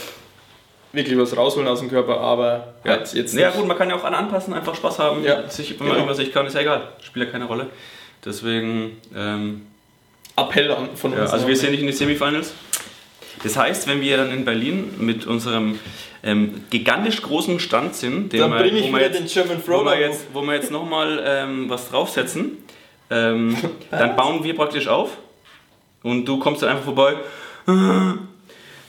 wirklich 0.91 1.15
was 1.17 1.37
rausholen 1.37 1.67
aus 1.67 1.79
dem 1.79 1.89
Körper, 1.89 2.19
aber 2.19 2.73
halt 2.83 3.13
jetzt 3.13 3.35
Ja 3.35 3.49
nicht. 3.49 3.57
gut, 3.57 3.67
man 3.67 3.77
kann 3.77 3.89
ja 3.89 3.95
auch 3.95 4.03
an 4.03 4.15
anpassen, 4.15 4.53
einfach 4.55 4.73
Spaß 4.73 4.97
haben. 4.97 5.23
Ja, 5.23 5.47
sich, 5.47 5.69
wenn 5.71 5.77
genau. 5.77 5.89
man 5.89 5.97
irgendwas 5.99 6.17
nicht 6.17 6.33
kann, 6.33 6.47
ist 6.47 6.55
ja 6.55 6.61
egal. 6.61 6.87
Spielt 7.03 7.27
ja 7.27 7.31
keine 7.31 7.45
Rolle. 7.45 7.67
Deswegen, 8.25 8.97
ähm, 9.15 9.67
Appell 10.35 10.75
von 10.95 11.13
ja, 11.13 11.21
uns. 11.21 11.31
also 11.31 11.47
wir 11.47 11.55
sind 11.55 11.71
nicht 11.71 11.81
in 11.81 11.87
die 11.87 11.93
Semifinals. 11.93 12.53
Das 13.43 13.55
heißt, 13.57 13.87
wenn 13.87 14.01
wir 14.01 14.17
dann 14.17 14.31
in 14.31 14.43
Berlin 14.45 14.93
mit 14.99 15.25
unserem 15.25 15.79
ähm, 16.23 16.63
gigantisch 16.69 17.21
großen 17.21 17.59
Stand 17.59 17.95
sind, 17.95 18.33
den 18.33 18.41
Dann 18.41 18.51
wir, 18.51 18.59
bring 18.59 18.75
ich 18.75 18.83
wo, 18.83 18.87
wir 18.87 18.99
wieder 18.99 19.07
jetzt, 19.07 19.19
den 19.19 19.27
German 19.45 19.61
wo, 19.65 19.83
wir 19.85 19.99
jetzt, 19.99 20.25
wo 20.33 20.41
wir 20.41 20.53
jetzt 20.55 20.71
nochmal 20.71 21.23
ähm, 21.25 21.69
was 21.69 21.89
draufsetzen, 21.89 22.57
ähm, 23.09 23.55
dann 23.91 24.15
bauen 24.15 24.43
wir 24.43 24.55
praktisch 24.55 24.87
auf 24.87 25.11
und 26.03 26.25
du 26.25 26.37
kommst 26.39 26.61
dann 26.61 26.69
einfach 26.71 26.83
vorbei, 26.85 27.15
"Ah, 27.65 28.15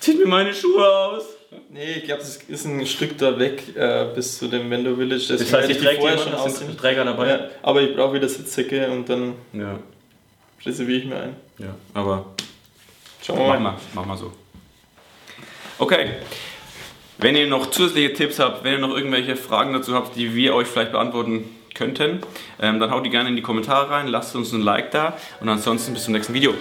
zieht 0.01 0.19
mir 0.19 0.27
meine 0.27 0.53
Schuhe 0.53 0.87
aus. 0.89 1.25
Nee, 1.73 1.95
ich 1.99 2.05
glaube, 2.05 2.21
das 2.23 2.37
ist 2.37 2.65
ein 2.65 2.85
Stück 2.87 3.17
da 3.19 3.39
weg 3.39 3.63
äh, 3.77 4.07
bis 4.15 4.39
zu 4.39 4.49
dem 4.49 4.69
Vendo 4.71 4.95
Village. 4.97 5.27
Das 5.29 5.39
Deswegen 5.39 5.57
heißt, 5.57 5.71
ich 5.71 5.79
träge 5.79 6.01
vorher 6.01 6.19
schon 6.19 6.51
sind 6.51 6.79
Träger 6.79 7.05
dabei. 7.05 7.29
Ja, 7.29 7.41
aber 7.63 7.83
ich 7.83 7.95
brauche 7.95 8.15
wieder 8.15 8.29
Sitzsäcke 8.29 8.89
und 8.91 9.09
dann 9.09 9.35
Ja, 9.53 9.79
reserviere 10.65 10.99
ich 10.99 11.05
mir 11.07 11.17
ein. 11.17 11.37
ja. 11.59 11.75
aber 11.95 12.27
Schauen 13.23 13.39
wir 13.39 13.45
Mach 13.49 13.55
mal. 13.55 13.61
mal, 13.61 13.75
mach 13.95 14.05
mal 14.07 14.17
so. 14.17 14.33
Okay. 15.81 16.11
Wenn 17.17 17.37
ihr 17.37 17.47
noch 17.47 17.71
zusätzliche 17.71 18.13
Tipps 18.13 18.39
habt, 18.39 18.65
wenn 18.65 18.75
ihr 18.75 18.79
noch 18.79 18.95
irgendwelche 18.95 19.35
Fragen 19.35 19.73
dazu 19.73 19.95
habt, 19.95 20.15
die 20.15 20.35
wir 20.35 20.55
euch 20.55 20.69
vielleicht 20.69 20.93
beantworten 20.93 21.49
könnten, 21.75 22.21
ähm, 22.61 22.79
dann 22.81 22.91
haut 22.91 23.07
die 23.07 23.11
gerne 23.11 23.31
in 23.31 23.37
die 23.37 23.43
Kommentare 23.43 23.91
rein, 23.91 24.07
lasst 24.07 24.37
uns 24.37 24.53
ein 24.53 24.61
Like 24.61 24.91
da 24.91 25.17
und 25.41 25.49
ansonsten 25.49 25.95
bis 25.95 26.05
zum 26.05 26.13
nächsten 26.13 26.35
Video. 26.35 26.53